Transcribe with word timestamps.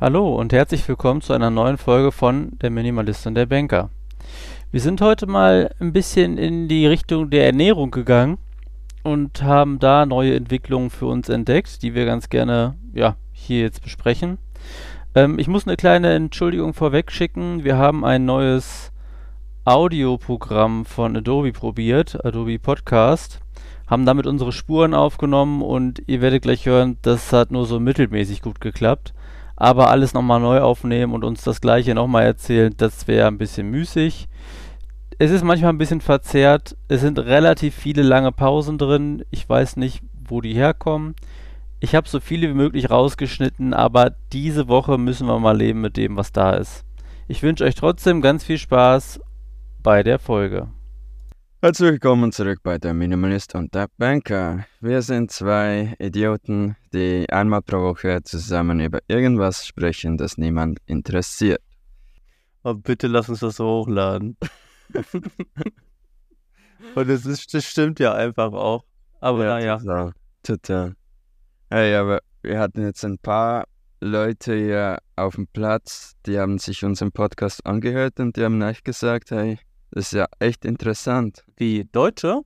Hallo 0.00 0.36
und 0.36 0.52
herzlich 0.52 0.86
willkommen 0.86 1.22
zu 1.22 1.32
einer 1.32 1.50
neuen 1.50 1.76
Folge 1.76 2.12
von 2.12 2.56
Der 2.60 2.70
Minimalist 2.70 3.26
und 3.26 3.34
der 3.34 3.46
Banker. 3.46 3.90
Wir 4.70 4.80
sind 4.80 5.00
heute 5.00 5.26
mal 5.26 5.74
ein 5.80 5.92
bisschen 5.92 6.38
in 6.38 6.68
die 6.68 6.86
Richtung 6.86 7.30
der 7.30 7.46
Ernährung 7.46 7.90
gegangen 7.90 8.38
und 9.02 9.42
haben 9.42 9.80
da 9.80 10.06
neue 10.06 10.36
Entwicklungen 10.36 10.90
für 10.90 11.06
uns 11.06 11.28
entdeckt, 11.28 11.82
die 11.82 11.96
wir 11.96 12.06
ganz 12.06 12.28
gerne 12.28 12.76
ja, 12.94 13.16
hier 13.32 13.62
jetzt 13.62 13.82
besprechen. 13.82 14.38
Ähm, 15.16 15.40
ich 15.40 15.48
muss 15.48 15.66
eine 15.66 15.76
kleine 15.76 16.14
Entschuldigung 16.14 16.74
vorweg 16.74 17.10
schicken. 17.10 17.64
Wir 17.64 17.76
haben 17.76 18.04
ein 18.04 18.24
neues 18.24 18.92
Audioprogramm 19.64 20.84
von 20.84 21.16
Adobe 21.16 21.50
probiert, 21.50 22.24
Adobe 22.24 22.60
Podcast, 22.60 23.40
haben 23.88 24.06
damit 24.06 24.28
unsere 24.28 24.52
Spuren 24.52 24.94
aufgenommen 24.94 25.60
und 25.60 26.04
ihr 26.06 26.20
werdet 26.20 26.42
gleich 26.42 26.66
hören, 26.66 26.98
das 27.02 27.32
hat 27.32 27.50
nur 27.50 27.66
so 27.66 27.80
mittelmäßig 27.80 28.42
gut 28.42 28.60
geklappt. 28.60 29.12
Aber 29.60 29.90
alles 29.90 30.14
nochmal 30.14 30.38
neu 30.38 30.60
aufnehmen 30.60 31.12
und 31.12 31.24
uns 31.24 31.42
das 31.42 31.60
gleiche 31.60 31.92
nochmal 31.92 32.22
erzählen, 32.22 32.72
das 32.76 33.08
wäre 33.08 33.26
ein 33.26 33.38
bisschen 33.38 33.68
müßig. 33.68 34.28
Es 35.18 35.32
ist 35.32 35.42
manchmal 35.42 35.72
ein 35.72 35.78
bisschen 35.78 36.00
verzerrt. 36.00 36.76
Es 36.86 37.00
sind 37.00 37.18
relativ 37.18 37.74
viele 37.74 38.02
lange 38.02 38.30
Pausen 38.30 38.78
drin. 38.78 39.24
Ich 39.32 39.48
weiß 39.48 39.76
nicht, 39.76 40.04
wo 40.28 40.40
die 40.40 40.54
herkommen. 40.54 41.16
Ich 41.80 41.96
habe 41.96 42.08
so 42.08 42.20
viele 42.20 42.48
wie 42.48 42.54
möglich 42.54 42.88
rausgeschnitten, 42.88 43.74
aber 43.74 44.12
diese 44.32 44.68
Woche 44.68 44.96
müssen 44.96 45.26
wir 45.26 45.40
mal 45.40 45.56
leben 45.56 45.80
mit 45.80 45.96
dem, 45.96 46.16
was 46.16 46.30
da 46.30 46.52
ist. 46.52 46.84
Ich 47.26 47.42
wünsche 47.42 47.64
euch 47.64 47.74
trotzdem 47.74 48.20
ganz 48.20 48.44
viel 48.44 48.58
Spaß 48.58 49.20
bei 49.82 50.04
der 50.04 50.20
Folge. 50.20 50.68
Herzlich 51.60 51.90
willkommen 51.90 52.30
zurück 52.30 52.60
bei 52.62 52.78
der 52.78 52.94
Minimalist 52.94 53.56
und 53.56 53.74
der 53.74 53.88
Banker. 53.98 54.64
Wir 54.80 55.02
sind 55.02 55.32
zwei 55.32 55.96
Idioten, 55.98 56.76
die 56.92 57.28
einmal 57.30 57.62
pro 57.62 57.82
Woche 57.82 58.22
zusammen 58.22 58.78
über 58.78 59.00
irgendwas 59.08 59.66
sprechen, 59.66 60.16
das 60.16 60.38
niemand 60.38 60.78
interessiert. 60.86 61.60
Oh, 62.62 62.74
bitte 62.74 63.08
lass 63.08 63.28
uns 63.28 63.40
das 63.40 63.56
so 63.56 63.80
hochladen. 63.80 64.36
und 66.94 67.08
das, 67.08 67.26
ist, 67.26 67.52
das 67.52 67.64
stimmt 67.64 67.98
ja 67.98 68.14
einfach 68.14 68.52
auch. 68.52 68.84
Aber 69.18 69.44
ja, 69.44 69.58
naja. 69.58 69.78
Total, 69.78 70.12
total. 70.44 70.94
Hey, 71.70 71.96
aber 71.96 72.20
wir 72.42 72.60
hatten 72.60 72.82
jetzt 72.82 73.04
ein 73.04 73.18
paar 73.18 73.64
Leute 74.00 74.54
hier 74.54 74.98
auf 75.16 75.34
dem 75.34 75.48
Platz, 75.48 76.12
die 76.24 76.38
haben 76.38 76.58
sich 76.58 76.84
unseren 76.84 77.10
Podcast 77.10 77.66
angehört 77.66 78.20
und 78.20 78.36
die 78.36 78.44
haben 78.44 78.62
echt 78.62 78.84
gesagt, 78.84 79.32
hey, 79.32 79.58
das 79.90 80.06
ist 80.06 80.12
ja 80.12 80.26
echt 80.38 80.64
interessant. 80.64 81.44
Wie 81.56 81.84
Deutsche? 81.84 82.42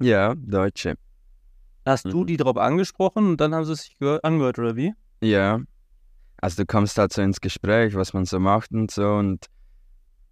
Ja, 0.00 0.34
Deutsche. 0.36 0.94
Hast 1.86 2.06
mhm. 2.06 2.10
du 2.10 2.24
die 2.24 2.36
darauf 2.36 2.56
angesprochen 2.56 3.30
und 3.30 3.40
dann 3.40 3.54
haben 3.54 3.64
sie 3.64 3.74
sich 3.74 3.96
angehört, 4.22 4.58
oder 4.58 4.76
wie? 4.76 4.94
Ja. 5.22 5.60
Also 6.40 6.62
du 6.62 6.66
kommst 6.66 6.96
halt 6.98 7.12
so 7.12 7.20
ins 7.22 7.40
Gespräch, 7.40 7.94
was 7.94 8.12
man 8.12 8.24
so 8.24 8.38
macht 8.38 8.72
und 8.72 8.90
so. 8.90 9.06
Und 9.14 9.46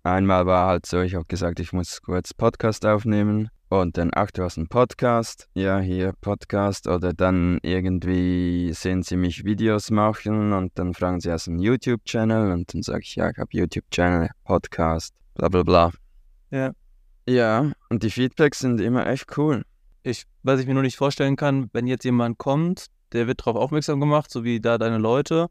einmal 0.02 0.46
war 0.46 0.68
halt 0.68 0.86
so, 0.86 1.00
ich 1.00 1.14
habe 1.14 1.26
gesagt, 1.26 1.60
ich 1.60 1.72
muss 1.72 2.00
kurz 2.00 2.32
Podcast 2.32 2.86
aufnehmen. 2.86 3.50
Und 3.70 3.98
dann, 3.98 4.10
ach, 4.14 4.30
du 4.30 4.42
hast 4.42 4.56
einen 4.56 4.68
Podcast. 4.68 5.46
Ja, 5.52 5.78
hier 5.78 6.14
Podcast. 6.22 6.86
Oder 6.86 7.12
dann 7.12 7.58
irgendwie 7.62 8.72
sehen 8.72 9.02
sie 9.02 9.16
mich 9.16 9.44
Videos 9.44 9.90
machen 9.90 10.54
und 10.54 10.78
dann 10.78 10.94
fragen 10.94 11.20
sie, 11.20 11.28
du 11.28 11.50
einen 11.50 11.58
YouTube-Channel? 11.58 12.50
Und 12.52 12.72
dann 12.72 12.82
sage 12.82 13.02
ich, 13.02 13.16
ja, 13.16 13.28
ich 13.30 13.36
habe 13.36 13.50
YouTube-Channel, 13.52 14.30
Podcast, 14.44 15.12
bla 15.34 15.48
bla 15.48 15.62
bla. 15.62 15.92
Ja. 16.50 16.72
Ja, 17.28 17.72
und 17.90 18.02
die 18.02 18.10
Feedbacks 18.10 18.60
sind 18.60 18.80
immer 18.80 19.06
echt 19.06 19.36
cool. 19.36 19.64
Ich, 20.02 20.24
was 20.42 20.60
ich 20.60 20.66
mir 20.66 20.74
nur 20.74 20.82
nicht 20.82 20.96
vorstellen 20.96 21.36
kann, 21.36 21.68
wenn 21.72 21.86
jetzt 21.86 22.04
jemand 22.04 22.38
kommt, 22.38 22.86
der 23.12 23.26
wird 23.26 23.40
darauf 23.40 23.56
aufmerksam 23.56 24.00
gemacht, 24.00 24.30
so 24.30 24.44
wie 24.44 24.60
da 24.60 24.78
deine 24.78 24.98
Leute, 24.98 25.48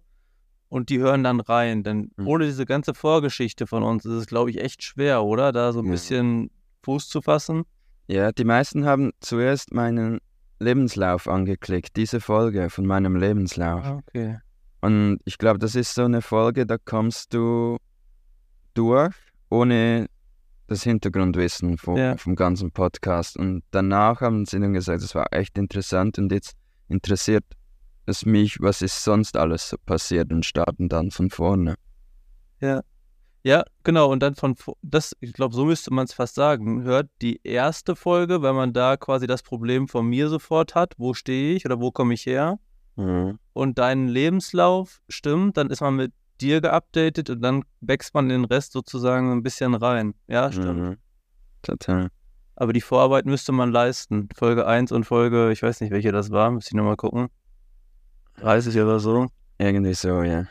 und 0.69 0.89
die 0.89 0.99
hören 0.99 1.23
dann 1.23 1.39
rein. 1.39 1.83
Denn 1.83 2.11
mhm. 2.17 2.27
ohne 2.27 2.45
diese 2.45 2.65
ganze 2.65 2.93
Vorgeschichte 2.93 3.67
von 3.67 3.83
uns 3.83 4.05
ist 4.05 4.13
es, 4.13 4.25
glaube 4.25 4.49
ich, 4.49 4.59
echt 4.59 4.83
schwer, 4.83 5.23
oder? 5.23 5.51
Da 5.51 5.71
so 5.71 5.79
ein 5.79 5.85
ja. 5.85 5.91
bisschen 5.91 6.49
Fuß 6.83 7.09
zu 7.09 7.21
fassen. 7.21 7.63
Ja, 8.07 8.31
die 8.31 8.45
meisten 8.45 8.85
haben 8.85 9.11
zuerst 9.19 9.73
meinen 9.73 10.19
Lebenslauf 10.59 11.27
angeklickt, 11.27 11.95
diese 11.95 12.19
Folge 12.19 12.69
von 12.69 12.85
meinem 12.85 13.15
Lebenslauf. 13.15 13.85
Ah, 13.85 14.01
okay. 14.07 14.39
Und 14.81 15.19
ich 15.25 15.37
glaube, 15.37 15.59
das 15.59 15.75
ist 15.75 15.93
so 15.93 16.05
eine 16.05 16.21
Folge, 16.21 16.65
da 16.65 16.77
kommst 16.77 17.33
du 17.33 17.77
durch, 18.73 19.13
ohne 19.49 20.07
das 20.67 20.83
Hintergrundwissen 20.83 21.77
vom, 21.77 21.97
ja. 21.97 22.17
vom 22.17 22.35
ganzen 22.35 22.71
Podcast. 22.71 23.37
Und 23.37 23.63
danach 23.71 24.21
haben 24.21 24.45
sie 24.45 24.59
dann 24.59 24.73
gesagt, 24.73 25.01
es 25.01 25.15
war 25.15 25.27
echt 25.31 25.57
interessant 25.57 26.17
und 26.19 26.31
jetzt 26.31 26.55
interessiert 26.89 27.45
es 28.05 28.25
mich, 28.25 28.59
was 28.61 28.81
ist 28.81 29.03
sonst 29.03 29.35
alles 29.35 29.69
so 29.69 29.77
passiert 29.85 30.31
und 30.31 30.45
starten 30.45 30.89
dann 30.89 31.11
von 31.11 31.29
vorne. 31.29 31.75
Ja. 32.61 32.81
Ja, 33.43 33.63
genau. 33.83 34.11
Und 34.11 34.21
dann 34.23 34.35
von 34.35 34.55
das, 34.81 35.15
ich 35.21 35.31
glaube, 35.31 35.55
so 35.55 35.63
müsste 35.63 35.93
man 35.93 36.05
es 36.05 36.13
fast 36.13 36.35
sagen. 36.35 36.83
Hört 36.83 37.09
die 37.21 37.39
erste 37.43 37.95
Folge, 37.95 38.41
weil 38.41 38.53
man 38.53 38.73
da 38.73 38.97
quasi 38.97 39.25
das 39.25 39.41
Problem 39.41 39.87
von 39.87 40.05
mir 40.05 40.27
sofort 40.27 40.75
hat. 40.75 40.95
Wo 40.97 41.13
stehe 41.13 41.55
ich 41.55 41.65
oder 41.65 41.79
wo 41.79 41.91
komme 41.91 42.13
ich 42.13 42.25
her? 42.25 42.59
Mhm. 42.97 43.39
Und 43.53 43.77
deinen 43.77 44.09
Lebenslauf 44.09 44.99
stimmt, 45.07 45.55
dann 45.55 45.69
ist 45.69 45.81
man 45.81 45.95
mit 45.95 46.13
dir 46.41 46.61
geupdatet 46.61 47.29
und 47.29 47.41
dann 47.41 47.63
wächst 47.81 48.13
man 48.13 48.29
den 48.29 48.45
Rest 48.45 48.71
sozusagen 48.71 49.31
ein 49.31 49.43
bisschen 49.43 49.73
rein. 49.75 50.13
Ja, 50.27 50.51
stimmt. 50.51 50.79
Mhm. 50.79 50.97
Total. 51.61 52.09
Aber 52.55 52.73
die 52.73 52.81
Vorarbeit 52.81 53.25
müsste 53.25 53.51
man 53.51 53.71
leisten. 53.71 54.29
Folge 54.35 54.65
1 54.65 54.91
und 54.91 55.03
Folge, 55.03 55.51
ich 55.51 55.61
weiß 55.61 55.81
nicht, 55.81 55.91
welche 55.91 56.11
das 56.11 56.31
war, 56.31 56.49
muss 56.49 56.67
ich 56.67 56.73
nochmal 56.73 56.95
gucken. 56.95 57.27
30 58.37 58.79
oder 58.79 58.99
so. 58.99 59.27
Irgendwie 59.57 59.93
so, 59.93 60.21
ja. 60.23 60.45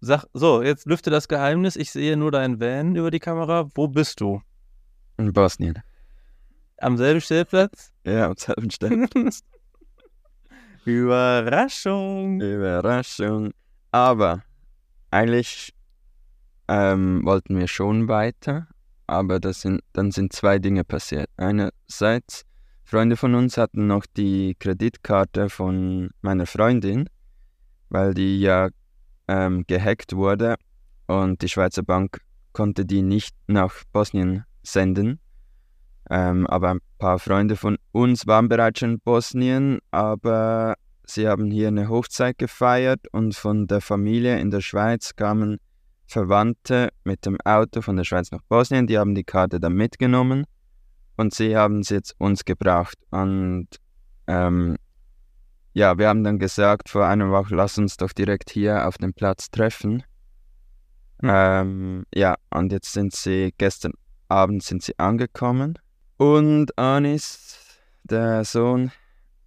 Sag, 0.00 0.24
so, 0.32 0.62
jetzt 0.62 0.86
lüfte 0.86 1.10
das 1.10 1.28
Geheimnis. 1.28 1.76
Ich 1.76 1.90
sehe 1.90 2.16
nur 2.16 2.30
deinen 2.30 2.60
Van 2.60 2.96
über 2.96 3.10
die 3.10 3.18
Kamera. 3.18 3.68
Wo 3.74 3.88
bist 3.88 4.20
du? 4.20 4.40
In 5.18 5.32
Bosnien. 5.32 5.82
Am 6.78 6.96
selben 6.96 7.20
Stellplatz? 7.20 7.92
Ja, 8.04 8.28
am 8.28 8.36
selben 8.36 8.70
Stellplatz. 8.70 9.40
Überraschung. 10.84 12.40
Überraschung. 12.40 13.52
Aber 13.90 14.42
eigentlich 15.10 15.74
ähm, 16.68 17.24
wollten 17.24 17.58
wir 17.58 17.68
schon 17.68 18.08
weiter, 18.08 18.68
aber 19.06 19.40
das 19.40 19.62
sind, 19.62 19.82
dann 19.92 20.10
sind 20.10 20.32
zwei 20.32 20.58
Dinge 20.58 20.84
passiert. 20.84 21.28
Einerseits, 21.36 22.44
Freunde 22.84 23.16
von 23.16 23.34
uns 23.34 23.56
hatten 23.56 23.86
noch 23.86 24.04
die 24.06 24.56
Kreditkarte 24.58 25.48
von 25.48 26.10
meiner 26.22 26.46
Freundin, 26.46 27.08
weil 27.88 28.14
die 28.14 28.40
ja 28.40 28.68
ähm, 29.28 29.64
gehackt 29.66 30.14
wurde 30.14 30.56
und 31.06 31.42
die 31.42 31.48
Schweizer 31.48 31.82
Bank 31.82 32.20
konnte 32.52 32.84
die 32.84 33.02
nicht 33.02 33.34
nach 33.46 33.72
Bosnien 33.92 34.44
senden. 34.62 35.20
Ähm, 36.10 36.46
aber 36.48 36.70
ein 36.70 36.80
paar 36.98 37.20
Freunde 37.20 37.54
von 37.54 37.78
uns 37.92 38.26
waren 38.26 38.48
bereits 38.48 38.80
schon 38.80 38.94
in 38.94 39.00
Bosnien, 39.00 39.78
aber 39.92 40.74
Sie 41.10 41.26
haben 41.26 41.50
hier 41.50 41.68
eine 41.68 41.88
Hochzeit 41.88 42.38
gefeiert 42.38 43.00
und 43.12 43.34
von 43.34 43.66
der 43.66 43.80
Familie 43.80 44.38
in 44.38 44.50
der 44.50 44.60
Schweiz 44.60 45.16
kamen 45.16 45.58
Verwandte 46.06 46.90
mit 47.04 47.26
dem 47.26 47.36
Auto 47.44 47.82
von 47.82 47.96
der 47.96 48.04
Schweiz 48.04 48.30
nach 48.30 48.42
Bosnien. 48.48 48.86
Die 48.86 48.98
haben 48.98 49.14
die 49.14 49.24
Karte 49.24 49.58
dann 49.58 49.74
mitgenommen 49.74 50.44
und 51.16 51.34
sie 51.34 51.56
haben 51.56 51.82
sie 51.82 51.94
jetzt 51.94 52.14
uns 52.18 52.44
gebracht. 52.44 52.96
Und 53.10 53.68
ähm, 54.26 54.76
ja, 55.72 55.98
wir 55.98 56.08
haben 56.08 56.24
dann 56.24 56.38
gesagt 56.38 56.88
vor 56.88 57.06
einer 57.06 57.30
Woche, 57.30 57.54
lass 57.54 57.76
uns 57.76 57.96
doch 57.96 58.12
direkt 58.12 58.50
hier 58.50 58.86
auf 58.86 58.98
dem 58.98 59.12
Platz 59.12 59.50
treffen. 59.50 60.02
Mhm. 61.22 61.30
Ähm, 61.30 62.04
ja, 62.14 62.36
und 62.50 62.72
jetzt 62.72 62.92
sind 62.92 63.14
sie, 63.14 63.52
gestern 63.58 63.92
Abend 64.28 64.62
sind 64.62 64.82
sie 64.82 64.98
angekommen. 64.98 65.78
Und 66.16 66.76
Anis, 66.78 67.58
der 68.04 68.44
Sohn, 68.44 68.92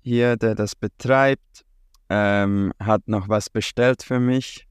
hier, 0.04 0.38
der 0.38 0.56
das 0.56 0.76
betreibt, 0.76 1.66
ähm, 2.10 2.74
hat 2.80 3.08
noch 3.08 3.30
was 3.30 3.50
bestellt 3.50 4.04
für 4.04 4.20
mich 4.20 4.68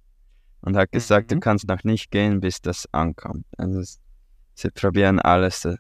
und 0.61 0.77
hat 0.77 0.93
gesagt, 0.93 1.31
mhm. 1.31 1.37
du 1.37 1.41
kannst 1.41 1.69
noch 1.69 1.85
nicht 1.85 2.11
gehen, 2.11 2.41
bis 2.41 2.61
das 2.61 2.87
ankommt. 2.93 3.45
Also 3.57 3.83
sie 4.55 4.71
probieren 4.71 5.19
alles. 5.19 5.65
Äh, 5.65 5.77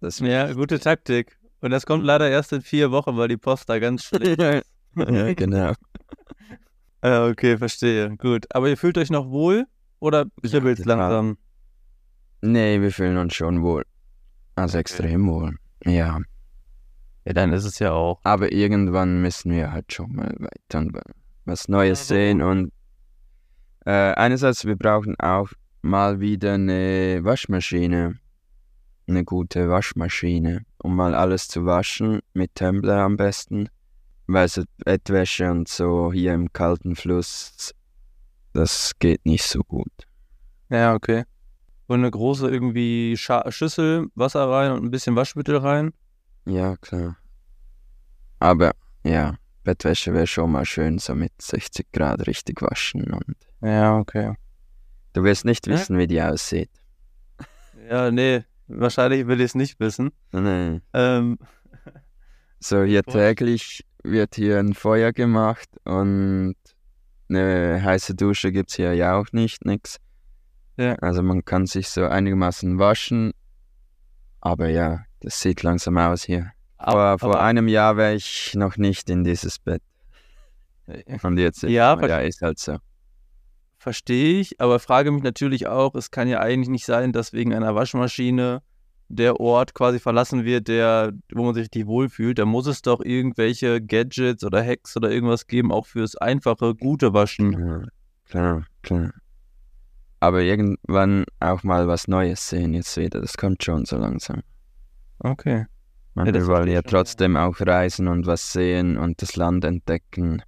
das 0.00 0.18
ja, 0.20 0.52
gute 0.52 0.78
Taktik. 0.78 1.38
Und 1.60 1.70
das 1.70 1.86
kommt 1.86 2.04
leider 2.04 2.28
erst 2.30 2.52
in 2.52 2.62
vier 2.62 2.90
Wochen, 2.90 3.16
weil 3.16 3.28
die 3.28 3.36
Post 3.36 3.68
da 3.68 3.78
ganz 3.78 4.04
schlecht 4.06 4.40
ist. 4.40 4.66
ja, 4.94 5.34
genau. 5.34 5.72
ja, 7.02 7.26
okay, 7.28 7.56
verstehe. 7.58 8.16
Gut. 8.16 8.46
Aber 8.54 8.68
ihr 8.68 8.76
fühlt 8.76 8.98
euch 8.98 9.10
noch 9.10 9.30
wohl 9.30 9.66
oder 10.00 10.26
kribbelt 10.42 10.78
es 10.78 10.84
ja, 10.84 10.94
langsam? 10.94 11.38
Nee, 12.42 12.80
wir 12.80 12.92
fühlen 12.92 13.16
uns 13.16 13.34
schon 13.34 13.62
wohl. 13.62 13.84
Also 14.54 14.78
extrem 14.78 15.28
wohl. 15.28 15.56
Ja. 15.84 16.20
Ja, 17.28 17.34
dann 17.34 17.52
ist 17.52 17.66
es 17.66 17.78
ja 17.78 17.92
auch. 17.92 18.20
Aber 18.24 18.52
irgendwann 18.52 19.20
müssen 19.20 19.52
wir 19.52 19.70
halt 19.70 19.92
schon 19.92 20.14
mal 20.14 20.34
weiter 20.38 20.78
und 20.78 20.98
was 21.44 21.68
Neues 21.68 22.08
ja, 22.08 22.16
sehen. 22.16 22.40
Und 22.40 22.72
äh, 23.84 24.14
einerseits, 24.14 24.64
wir 24.64 24.76
brauchen 24.76 25.14
auch 25.20 25.50
mal 25.82 26.20
wieder 26.20 26.54
eine 26.54 27.20
Waschmaschine. 27.22 28.18
Eine 29.06 29.24
gute 29.26 29.68
Waschmaschine, 29.68 30.64
um 30.78 30.96
mal 30.96 31.14
alles 31.14 31.48
zu 31.48 31.66
waschen, 31.66 32.20
mit 32.32 32.54
Tumbler 32.54 33.00
am 33.00 33.18
besten. 33.18 33.68
Weil 34.26 34.48
so 34.48 34.62
Bettwäsche 34.78 35.50
und 35.50 35.68
so 35.68 36.10
hier 36.10 36.32
im 36.32 36.50
kalten 36.54 36.96
Fluss, 36.96 37.74
das 38.54 38.92
geht 38.98 39.26
nicht 39.26 39.44
so 39.44 39.60
gut. 39.64 39.92
Ja, 40.70 40.94
okay. 40.94 41.24
Und 41.88 41.98
eine 41.98 42.10
große 42.10 42.48
irgendwie 42.48 43.18
Scha 43.18 43.52
Schüssel, 43.52 44.06
Wasser 44.14 44.48
rein 44.48 44.72
und 44.72 44.82
ein 44.82 44.90
bisschen 44.90 45.14
Waschmittel 45.14 45.58
rein. 45.58 45.92
Ja, 46.48 46.76
klar. 46.76 47.16
Aber 48.38 48.72
ja, 49.04 49.36
Bettwäsche 49.64 50.14
wäre 50.14 50.26
schon 50.26 50.52
mal 50.52 50.64
schön, 50.64 50.98
so 50.98 51.14
mit 51.14 51.32
60 51.40 51.90
Grad 51.92 52.26
richtig 52.26 52.62
waschen. 52.62 53.12
Und 53.12 53.36
Ja, 53.60 53.98
okay. 53.98 54.34
du 55.12 55.24
wirst 55.24 55.44
nicht 55.44 55.66
Ja. 55.66 55.74
wissen, 55.74 55.98
wie 55.98 56.06
die 56.06 56.22
aussieht. 56.22 56.70
Ja, 57.88 58.10
nee, 58.10 58.44
wahrscheinlich 58.66 59.26
will 59.26 59.40
ich 59.40 59.46
es 59.46 59.54
nicht 59.54 59.78
wissen. 59.80 60.10
Nee. 60.32 60.80
Ähm, 60.92 61.38
So, 62.60 62.82
hier 62.82 63.02
Boah. 63.02 63.12
täglich 63.12 63.84
wird 64.02 64.34
hier 64.34 64.58
ein 64.58 64.74
Feuer 64.74 65.12
gemacht 65.12 65.68
und 65.84 66.56
eine 67.28 67.80
heiße 67.84 68.14
Dusche 68.14 68.50
gibt 68.52 68.70
es 68.70 68.76
hier 68.76 68.94
ja 68.94 69.16
auch 69.16 69.26
nicht, 69.32 69.64
nix. 69.64 69.98
Ja. 70.76 70.94
Also 70.96 71.22
man 71.22 71.44
kann 71.44 71.66
sich 71.66 71.88
so 71.88 72.04
einigermaßen 72.06 72.78
waschen, 72.78 73.32
aber 74.40 74.68
ja, 74.70 75.04
das 75.20 75.40
sieht 75.40 75.62
langsam 75.62 75.98
aus 75.98 76.24
hier. 76.24 76.52
Aber 76.76 77.18
vor 77.18 77.30
aber- 77.34 77.42
einem 77.42 77.68
Jahr 77.68 77.96
wäre 77.96 78.14
ich 78.14 78.54
noch 78.54 78.76
nicht 78.76 79.10
in 79.10 79.24
dieses 79.24 79.58
Bett. 79.58 79.82
Und 81.22 81.38
jetzt 81.38 81.64
ist 81.64 81.70
Ja, 81.70 82.00
ja, 82.06 82.18
ist 82.20 82.40
halt 82.40 82.58
so. 82.58 82.78
Verstehe 83.78 84.40
ich, 84.40 84.60
aber 84.60 84.78
frage 84.78 85.10
mich 85.10 85.22
natürlich 85.22 85.66
auch, 85.66 85.94
es 85.94 86.10
kann 86.10 86.28
ja 86.28 86.40
eigentlich 86.40 86.68
nicht 86.68 86.86
sein, 86.86 87.12
dass 87.12 87.32
wegen 87.32 87.54
einer 87.54 87.74
Waschmaschine 87.74 88.62
der 89.08 89.40
Ort 89.40 89.74
quasi 89.74 89.98
verlassen 89.98 90.44
wird, 90.44 90.68
der, 90.68 91.12
wo 91.32 91.44
man 91.44 91.54
sich 91.54 91.62
richtig 91.62 91.86
wohlfühlt. 91.86 92.38
Da 92.38 92.44
muss 92.44 92.66
es 92.66 92.82
doch 92.82 93.00
irgendwelche 93.00 93.80
Gadgets 93.80 94.44
oder 94.44 94.64
Hacks 94.64 94.96
oder 94.96 95.10
irgendwas 95.10 95.46
geben, 95.46 95.72
auch 95.72 95.86
fürs 95.86 96.16
einfache, 96.16 96.74
gute 96.74 97.12
Waschen. 97.14 97.52
Ja, 97.52 97.82
klar, 98.28 98.66
klar. 98.82 99.12
Aber 100.20 100.42
irgendwann 100.42 101.24
auch 101.40 101.62
mal 101.62 101.86
was 101.86 102.08
Neues 102.08 102.48
sehen 102.48 102.74
jetzt 102.74 102.96
wieder. 102.96 103.20
Das 103.20 103.36
kommt 103.36 103.62
schon 103.62 103.84
so 103.84 103.96
langsam. 103.96 104.42
Okay. 105.20 105.66
Man 106.14 106.26
Ja, 106.26 106.34
will 106.34 106.68
ja 106.68 106.82
trotzdem 106.82 107.36
auch 107.36 107.60
reisen 107.60 108.08
und 108.08 108.26
was 108.26 108.52
sehen 108.52 108.96
und 108.96 109.22
das 109.22 109.36
Land 109.36 109.64
entdecken. 109.64 110.42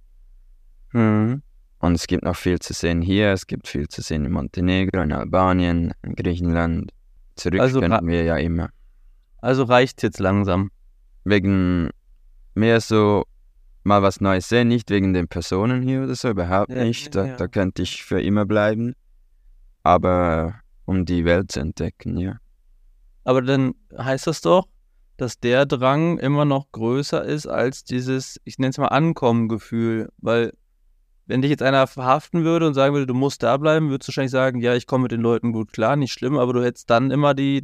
Mhm. 0.91 1.41
Und 1.79 1.95
es 1.95 2.07
gibt 2.07 2.23
noch 2.23 2.35
viel 2.35 2.59
zu 2.59 2.73
sehen 2.73 3.01
hier, 3.01 3.31
es 3.31 3.47
gibt 3.47 3.67
viel 3.67 3.87
zu 3.87 4.01
sehen 4.01 4.25
in 4.25 4.31
Montenegro, 4.31 5.01
in 5.01 5.11
Albanien, 5.13 5.93
in 6.03 6.15
Griechenland. 6.15 6.91
Zurück 7.35 7.59
Also 7.59 7.79
können 7.79 8.07
wir 8.07 8.23
ja 8.23 8.37
immer. 8.37 8.69
Also 9.37 9.63
reicht's 9.63 10.03
jetzt 10.03 10.19
langsam. 10.19 10.69
Wegen 11.23 11.89
mehr 12.53 12.81
so 12.81 13.23
mal 13.83 14.03
was 14.03 14.21
Neues 14.21 14.49
sehen, 14.49 14.67
nicht 14.67 14.91
wegen 14.91 15.13
den 15.13 15.27
Personen 15.27 15.81
hier 15.81 16.03
oder 16.03 16.15
so, 16.15 16.29
überhaupt 16.29 16.69
Ja, 16.69 16.83
nicht. 16.83 17.15
Da, 17.15 17.25
ja. 17.25 17.35
da 17.37 17.47
könnte 17.47 17.81
ich 17.81 18.03
für 18.03 18.21
immer 18.21 18.45
bleiben. 18.45 18.93
Aber 19.83 20.55
um 20.85 21.05
die 21.05 21.25
Welt 21.25 21.51
zu 21.51 21.61
entdecken, 21.61 22.17
ja. 22.17 22.35
Aber 23.23 23.41
dann 23.41 23.75
heißt 23.97 24.27
das 24.27 24.41
doch, 24.41 24.67
dass 25.17 25.39
der 25.39 25.65
Drang 25.65 26.17
immer 26.17 26.45
noch 26.45 26.71
größer 26.71 27.23
ist 27.23 27.45
als 27.47 27.83
dieses, 27.83 28.39
ich 28.43 28.57
nenne 28.57 28.71
es 28.71 28.77
mal 28.77 28.87
Ankommen-Gefühl. 28.87 30.09
Weil, 30.17 30.53
wenn 31.27 31.41
dich 31.41 31.51
jetzt 31.51 31.61
einer 31.61 31.85
verhaften 31.85 32.43
würde 32.43 32.65
und 32.67 32.73
sagen 32.73 32.93
würde, 32.95 33.05
du 33.07 33.13
musst 33.13 33.43
da 33.43 33.57
bleiben, 33.57 33.89
würdest 33.89 34.07
du 34.07 34.09
wahrscheinlich 34.09 34.31
sagen, 34.31 34.59
ja, 34.61 34.73
ich 34.75 34.87
komme 34.87 35.03
mit 35.03 35.11
den 35.11 35.21
Leuten 35.21 35.51
gut 35.51 35.71
klar, 35.73 35.95
nicht 35.95 36.11
schlimm, 36.13 36.37
aber 36.37 36.53
du 36.53 36.63
hättest 36.63 36.89
dann 36.89 37.11
immer 37.11 37.33
die, 37.35 37.61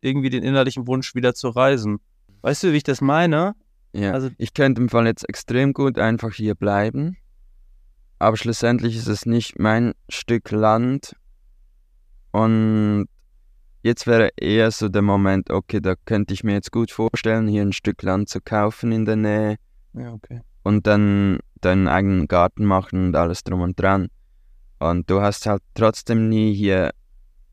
irgendwie 0.00 0.30
den 0.30 0.44
innerlichen 0.44 0.86
Wunsch, 0.86 1.14
wieder 1.14 1.34
zu 1.34 1.48
reisen. 1.48 1.98
Weißt 2.42 2.62
du, 2.62 2.72
wie 2.72 2.76
ich 2.76 2.84
das 2.84 3.00
meine? 3.00 3.54
Ja, 3.92 4.12
Also- 4.12 4.30
ich 4.38 4.54
könnte 4.54 4.80
im 4.80 4.88
Fall 4.88 5.06
jetzt 5.06 5.28
extrem 5.28 5.72
gut 5.72 5.98
einfach 5.98 6.32
hier 6.32 6.54
bleiben, 6.54 7.16
aber 8.18 8.36
schlussendlich 8.36 8.96
ist 8.96 9.08
es 9.08 9.26
nicht 9.26 9.58
mein 9.58 9.92
Stück 10.08 10.50
Land 10.52 11.14
und 12.30 13.06
jetzt 13.82 14.06
wäre 14.06 14.30
eher 14.36 14.70
so 14.70 14.88
der 14.88 15.02
Moment, 15.02 15.50
okay, 15.50 15.80
da 15.80 15.94
könnte 16.04 16.34
ich 16.34 16.44
mir 16.44 16.52
jetzt 16.54 16.72
gut 16.72 16.90
vorstellen, 16.90 17.48
hier 17.48 17.62
ein 17.62 17.72
Stück 17.72 18.02
Land 18.02 18.28
zu 18.28 18.40
kaufen 18.40 18.92
in 18.92 19.04
der 19.04 19.16
Nähe 19.16 19.56
Ja, 19.94 20.12
okay. 20.12 20.40
und 20.62 20.86
dann 20.86 21.38
deinen 21.60 21.88
eigenen 21.88 22.26
Garten 22.28 22.64
machen 22.64 23.06
und 23.08 23.16
alles 23.16 23.44
drum 23.44 23.60
und 23.60 23.78
dran. 23.80 24.08
Und 24.78 25.08
du 25.08 25.20
hast 25.20 25.46
halt 25.46 25.62
trotzdem 25.74 26.28
nie 26.28 26.52
hier 26.54 26.90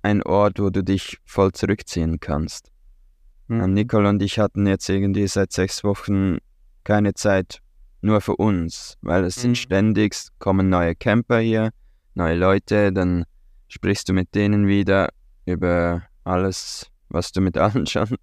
einen 0.01 0.23
Ort, 0.23 0.59
wo 0.59 0.69
du 0.69 0.83
dich 0.83 1.17
voll 1.25 1.51
zurückziehen 1.51 2.19
kannst. 2.19 2.71
Hm. 3.49 3.61
Ähm, 3.61 3.73
Nicole 3.73 4.09
und 4.09 4.21
ich 4.23 4.39
hatten 4.39 4.65
jetzt 4.65 4.89
irgendwie 4.89 5.27
seit 5.27 5.51
sechs 5.51 5.83
Wochen 5.83 6.37
keine 6.83 7.13
Zeit 7.13 7.59
nur 8.01 8.21
für 8.21 8.35
uns, 8.37 8.97
weil 9.01 9.25
es 9.25 9.37
Mhm. 9.37 9.41
sind 9.41 9.57
ständig, 9.57 10.13
es 10.13 10.29
kommen 10.39 10.69
neue 10.69 10.95
Camper 10.95 11.39
hier, 11.39 11.71
neue 12.15 12.35
Leute, 12.37 12.91
dann 12.93 13.25
sprichst 13.67 14.07
du 14.09 14.13
mit 14.13 14.33
denen 14.33 14.67
wieder 14.67 15.09
über 15.45 16.03
alles, 16.24 16.89
was 17.10 17.31
du 17.31 17.42
mit 17.42 17.57
allen 17.57 17.86
schon 17.86 18.16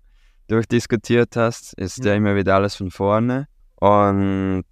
durchdiskutiert 0.49 1.37
hast, 1.37 1.75
ist 1.75 1.99
ja 2.05 2.13
Ja. 2.13 2.15
immer 2.15 2.37
wieder 2.37 2.55
alles 2.55 2.77
von 2.77 2.91
vorne. 2.91 3.49
Und 3.77 4.65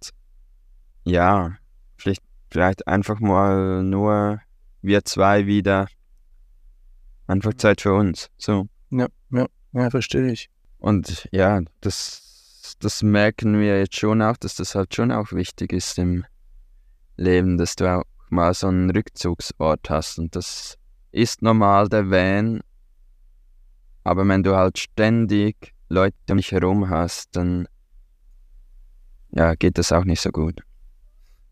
ja, 1.03 1.57
vielleicht, 1.97 2.23
vielleicht 2.49 2.87
einfach 2.87 3.19
mal 3.19 3.83
nur 3.83 4.41
wir 4.81 5.03
zwei 5.03 5.45
wieder 5.45 5.87
einfach 7.27 7.53
Zeit 7.55 7.81
für 7.81 7.93
uns. 7.93 8.29
So. 8.37 8.67
Ja, 8.89 9.07
ja, 9.31 9.47
ja, 9.73 9.89
verstehe 9.89 10.31
ich. 10.31 10.49
Und 10.77 11.27
ja, 11.31 11.61
das, 11.81 12.75
das 12.79 13.01
merken 13.03 13.59
wir 13.59 13.79
jetzt 13.79 13.95
schon 13.95 14.21
auch, 14.21 14.37
dass 14.37 14.55
das 14.55 14.75
halt 14.75 14.93
schon 14.95 15.11
auch 15.11 15.31
wichtig 15.31 15.73
ist 15.73 15.97
im 15.97 16.25
Leben, 17.17 17.57
dass 17.57 17.75
du 17.75 17.91
auch 17.91 18.03
mal 18.29 18.53
so 18.53 18.67
einen 18.67 18.91
Rückzugsort 18.91 19.89
hast. 19.89 20.19
Und 20.19 20.35
das 20.35 20.77
ist 21.11 21.41
normal 21.41 21.87
der 21.89 22.09
Van. 22.09 22.61
Aber 24.05 24.25
wenn 24.27 24.43
du 24.43 24.55
halt 24.55 24.77
ständig 24.77 25.73
Leute 25.89 26.15
um 26.31 26.37
dich 26.37 26.51
herum 26.51 26.89
hast, 26.89 27.35
dann 27.35 27.67
ja, 29.31 29.55
geht 29.55 29.77
das 29.77 29.91
auch 29.91 30.05
nicht 30.05 30.21
so 30.21 30.29
gut. 30.31 30.61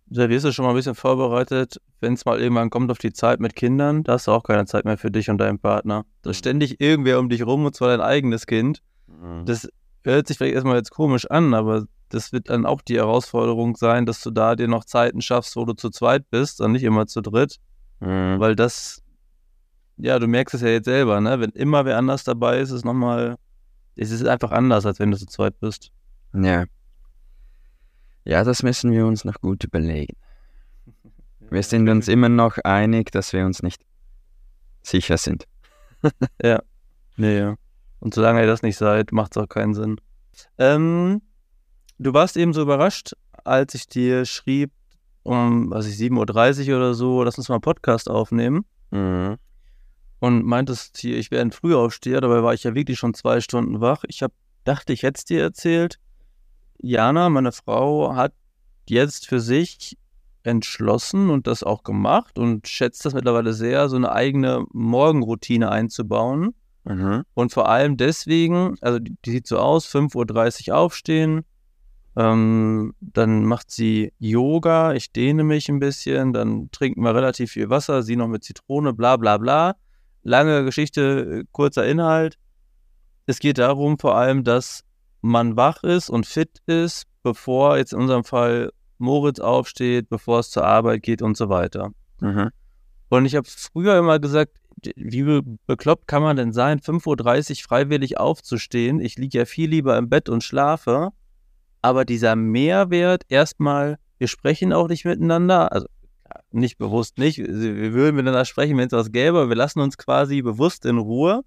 Da 0.06 0.30
wirst 0.30 0.46
du 0.46 0.52
schon 0.54 0.64
mal 0.64 0.72
ein 0.72 0.76
bisschen 0.76 0.96
vorbereitet, 0.96 1.82
wenn 2.00 2.14
es 2.14 2.26
mal 2.26 2.40
irgendwann 2.40 2.70
kommt 2.70 2.92
auf 2.92 3.00
die 3.00 3.12
Zeit 3.12 3.40
mit 3.40 3.56
Kindern, 3.56 4.04
da 4.04 4.14
hast 4.14 4.28
du 4.28 4.32
auch 4.32 4.44
keine 4.44 4.66
Zeit 4.66 4.86
mehr 4.86 4.98
für 4.98 5.10
dich 5.10 5.30
und 5.30 5.40
deinen 5.40 5.60
Partner. 5.60 6.06
Da 6.22 6.30
ist 6.30 6.38
ständig 6.38 6.80
irgendwer 6.80 7.20
um 7.20 7.30
dich 7.30 7.46
rum 7.46 7.66
und 7.66 7.76
zwar 7.76 7.90
dein 7.90 8.02
eigenes 8.02 8.46
Kind. 8.46 8.82
Das 9.46 9.68
hört 10.04 10.28
sich 10.28 10.38
vielleicht 10.38 10.54
erstmal 10.56 10.76
jetzt 10.78 10.92
komisch 10.92 11.30
an, 11.32 11.54
aber 11.54 11.86
das 12.10 12.32
wird 12.32 12.50
dann 12.50 12.66
auch 12.66 12.82
die 12.82 12.98
Herausforderung 12.98 13.76
sein, 13.76 14.06
dass 14.06 14.22
du 14.22 14.30
da 14.30 14.56
dir 14.56 14.68
noch 14.68 14.86
Zeiten 14.86 15.22
schaffst, 15.22 15.56
wo 15.56 15.66
du 15.66 15.74
zu 15.74 15.90
zweit 15.90 16.30
bist 16.30 16.62
und 16.62 16.74
nicht 16.74 16.84
immer 16.84 17.08
zu 17.08 17.22
dritt, 17.22 17.58
Mhm. 18.00 18.40
weil 18.40 18.56
das, 18.56 19.02
ja, 19.98 20.20
du 20.20 20.28
merkst 20.28 20.56
es 20.56 20.62
ja 20.62 20.70
jetzt 20.70 20.86
selber, 20.86 21.22
ne? 21.22 21.40
Wenn 21.40 21.52
immer 21.52 21.86
wer 21.86 21.98
anders 21.98 22.24
dabei 22.24 22.60
ist, 22.60 22.70
ist 22.70 22.78
es 22.78 22.84
nochmal, 22.84 23.38
es 23.96 24.12
ist 24.12 24.26
einfach 24.26 24.52
anders, 24.52 24.86
als 24.86 25.00
wenn 25.00 25.12
du 25.12 25.18
zu 25.18 25.28
zweit 25.28 25.60
bist. 25.60 25.92
Ja. 26.34 26.66
Ja, 28.26 28.44
das 28.44 28.64
müssen 28.64 28.92
wir 28.92 29.06
uns 29.06 29.26
noch 29.26 29.40
gut 29.42 29.64
überlegen. 29.64 30.16
Wir 31.50 31.62
sind 31.62 31.88
uns 31.90 32.08
immer 32.08 32.30
noch 32.30 32.58
einig, 32.64 33.12
dass 33.12 33.32
wir 33.32 33.46
uns 33.46 33.62
nicht 33.62 33.84
sicher 34.82 35.18
sind. 35.18 35.46
Nee, 37.16 37.38
ja. 37.38 37.56
Und 38.00 38.16
solange 38.16 38.42
ihr 38.42 38.48
das 38.48 38.64
nicht 38.64 38.76
seid, 38.76 39.12
macht 39.12 39.36
es 39.36 39.42
auch 39.42 39.48
keinen 39.48 39.76
Sinn. 39.76 39.98
Ähm, 40.58 41.22
du 42.00 42.14
warst 42.14 42.38
eben 42.38 42.54
so 42.54 42.64
überrascht, 42.64 43.14
als 43.44 43.76
ich 43.76 43.88
dir 43.88 44.26
schrieb, 44.26 44.72
um, 45.24 45.70
was 45.70 45.86
ich, 45.86 45.96
7.30 45.96 46.72
Uhr 46.72 46.78
oder 46.78 46.94
so, 46.96 47.24
lass 47.24 47.38
uns 47.38 47.50
mal 47.50 47.56
einen 47.56 47.62
Podcast 47.62 48.10
aufnehmen. 48.10 48.66
Mhm. 48.92 49.38
Und 50.24 50.46
meintest 50.46 51.00
hier, 51.00 51.18
ich 51.18 51.32
wäre 51.32 51.42
ein 51.42 51.52
Frühaufsteher, 51.52 52.22
dabei 52.22 52.44
war 52.44 52.54
ich 52.54 52.64
ja 52.64 52.74
wirklich 52.74 52.98
schon 52.98 53.14
zwei 53.14 53.42
Stunden 53.42 53.82
wach. 53.82 54.06
Ich 54.08 54.24
hab, 54.24 54.32
dachte, 54.64 54.94
ich 54.94 55.04
hätte 55.04 55.18
es 55.18 55.26
dir 55.26 55.42
erzählt. 55.42 56.00
Jana, 56.78 57.28
meine 57.30 57.52
Frau, 57.52 58.16
hat 58.16 58.32
jetzt 58.88 59.28
für 59.28 59.42
sich 59.42 59.98
entschlossen 60.44 61.30
und 61.30 61.46
das 61.46 61.62
auch 61.62 61.84
gemacht 61.84 62.40
und 62.40 62.70
schätzt 62.70 63.04
das 63.04 63.14
mittlerweile 63.14 63.52
sehr, 63.52 63.90
so 63.90 63.98
eine 63.98 64.14
eigene 64.14 64.64
Morgenroutine 64.72 65.70
einzubauen. 65.70 66.54
Mhm. 66.86 67.24
Und 67.34 67.52
vor 67.52 67.68
allem 67.68 67.98
deswegen, 67.98 68.78
also 68.80 69.00
die, 69.00 69.18
die 69.26 69.32
sieht 69.32 69.48
so 69.48 69.58
aus, 69.58 69.94
5.30 69.94 70.70
Uhr 70.70 70.78
aufstehen, 70.78 71.44
ähm, 72.16 72.94
dann 73.02 73.44
macht 73.44 73.72
sie 73.72 74.14
Yoga, 74.20 74.94
ich 74.94 75.12
dehne 75.12 75.44
mich 75.44 75.68
ein 75.68 75.80
bisschen, 75.80 76.32
dann 76.32 76.72
trinken 76.72 77.04
wir 77.04 77.14
relativ 77.14 77.52
viel 77.52 77.70
Wasser, 77.70 78.04
sie 78.04 78.16
noch 78.16 78.30
mit 78.30 78.46
Zitrone, 78.46 78.94
bla 78.94 79.18
bla 79.18 79.38
bla. 79.38 79.76
Lange 80.24 80.64
Geschichte, 80.66 81.42
äh, 81.42 81.44
kurzer 81.52 81.86
Inhalt. 81.86 82.38
Es 83.26 83.40
geht 83.40 83.58
darum 83.58 83.98
vor 84.00 84.16
allem, 84.16 84.44
dass 84.44 84.84
man 85.22 85.56
wach 85.56 85.84
ist 85.84 86.10
und 86.10 86.26
fit 86.26 86.60
ist, 86.66 87.06
bevor 87.24 87.78
jetzt 87.78 87.94
in 87.94 88.00
unserem 88.00 88.24
Fall 88.24 88.72
Moritz 88.98 89.40
aufsteht, 89.40 90.10
bevor 90.10 90.40
es 90.40 90.50
zur 90.50 90.66
Arbeit 90.66 91.04
geht 91.04 91.22
und 91.22 91.38
so 91.38 91.50
weiter. 91.50 91.92
Mhm. 92.20 92.50
Und 93.10 93.26
ich 93.26 93.36
habe 93.36 93.48
früher 93.48 93.98
immer 93.98 94.20
gesagt, 94.20 94.58
wie 94.96 95.24
be- 95.24 95.44
bekloppt 95.68 96.08
kann 96.08 96.24
man 96.24 96.36
denn 96.36 96.52
sein, 96.52 96.80
5.30 96.80 97.52
Uhr 97.52 97.68
freiwillig 97.68 98.18
aufzustehen? 98.18 99.00
Ich 99.00 99.18
liege 99.18 99.38
ja 99.38 99.46
viel 99.46 99.70
lieber 99.70 99.98
im 99.98 100.10
Bett 100.10 100.30
und 100.30 100.44
schlafe. 100.44 101.10
Aber 101.82 102.06
dieser 102.06 102.36
Mehrwert, 102.36 103.24
erstmal, 103.30 103.98
wir 104.18 104.28
sprechen 104.28 104.74
auch 104.74 104.88
nicht 104.88 105.06
miteinander. 105.06 105.72
Also, 105.72 105.88
nicht 106.54 106.78
bewusst 106.78 107.18
nicht. 107.18 107.38
Wir 107.38 107.94
würden 107.94 108.16
miteinander 108.16 108.46
sprechen, 108.46 108.78
wenn 108.78 108.88
es 108.88 108.94
was 108.94 109.12
gäbe, 109.12 109.50
wir 109.50 109.56
lassen 109.56 109.80
uns 109.80 109.98
quasi 109.98 110.42
bewusst 110.42 110.86
in 110.86 110.98
Ruhe. 110.98 111.44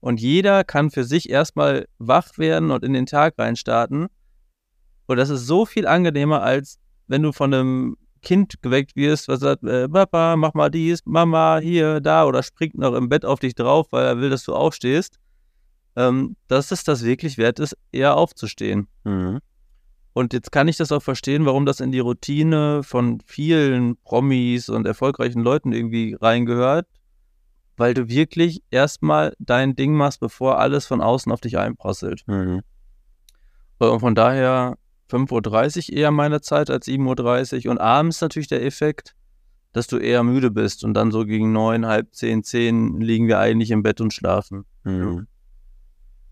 Und 0.00 0.20
jeder 0.20 0.64
kann 0.64 0.90
für 0.90 1.04
sich 1.04 1.30
erstmal 1.30 1.86
wach 1.98 2.36
werden 2.36 2.70
und 2.70 2.84
in 2.84 2.92
den 2.92 3.06
Tag 3.06 3.38
reinstarten. 3.38 4.08
Und 5.06 5.16
das 5.16 5.30
ist 5.30 5.46
so 5.46 5.64
viel 5.64 5.86
angenehmer, 5.86 6.42
als 6.42 6.78
wenn 7.06 7.22
du 7.22 7.32
von 7.32 7.54
einem 7.54 7.96
Kind 8.20 8.60
geweckt 8.62 8.96
wirst, 8.96 9.28
was 9.28 9.40
sagt, 9.40 9.64
äh, 9.64 9.88
Papa, 9.88 10.36
mach 10.36 10.54
mal 10.54 10.70
dies, 10.70 11.00
Mama, 11.04 11.58
hier, 11.58 12.00
da, 12.00 12.26
oder 12.26 12.42
springt 12.42 12.76
noch 12.76 12.94
im 12.94 13.08
Bett 13.08 13.24
auf 13.24 13.40
dich 13.40 13.54
drauf, 13.54 13.86
weil 13.90 14.04
er 14.04 14.18
will, 14.18 14.30
dass 14.30 14.44
du 14.44 14.54
aufstehst. 14.54 15.18
Ähm, 15.96 16.36
dass 16.48 16.72
es 16.72 16.82
das 16.82 17.04
wirklich 17.04 17.38
wert 17.38 17.60
ist, 17.60 17.76
eher 17.92 18.16
aufzustehen. 18.16 18.88
Mhm. 19.04 19.38
Und 20.14 20.32
jetzt 20.32 20.52
kann 20.52 20.68
ich 20.68 20.76
das 20.76 20.92
auch 20.92 21.02
verstehen, 21.02 21.44
warum 21.44 21.66
das 21.66 21.80
in 21.80 21.90
die 21.90 21.98
Routine 21.98 22.84
von 22.84 23.20
vielen 23.26 23.96
Promis 23.96 24.68
und 24.68 24.86
erfolgreichen 24.86 25.42
Leuten 25.42 25.72
irgendwie 25.72 26.16
reingehört, 26.18 26.86
weil 27.76 27.94
du 27.94 28.08
wirklich 28.08 28.62
erstmal 28.70 29.34
dein 29.40 29.74
Ding 29.74 29.92
machst, 29.94 30.20
bevor 30.20 30.60
alles 30.60 30.86
von 30.86 31.00
außen 31.00 31.32
auf 31.32 31.40
dich 31.40 31.58
einprasselt. 31.58 32.22
Mhm. 32.28 32.62
Und 33.78 34.00
von 34.00 34.14
daher 34.14 34.78
5.30 35.10 35.90
Uhr 35.90 35.98
eher 35.98 36.10
meine 36.12 36.40
Zeit 36.40 36.70
als 36.70 36.86
7.30 36.86 37.66
Uhr. 37.66 37.72
Und 37.72 37.78
abends 37.78 38.20
natürlich 38.20 38.48
der 38.48 38.64
Effekt, 38.64 39.16
dass 39.72 39.88
du 39.88 39.98
eher 39.98 40.22
müde 40.22 40.52
bist 40.52 40.84
und 40.84 40.94
dann 40.94 41.10
so 41.10 41.24
gegen 41.24 41.52
neun, 41.52 41.86
halb 41.86 42.14
zehn, 42.14 42.44
zehn 42.44 43.00
liegen 43.00 43.26
wir 43.26 43.40
eigentlich 43.40 43.72
im 43.72 43.82
Bett 43.82 44.00
und 44.00 44.14
schlafen. 44.14 44.64
Mhm. 44.84 45.26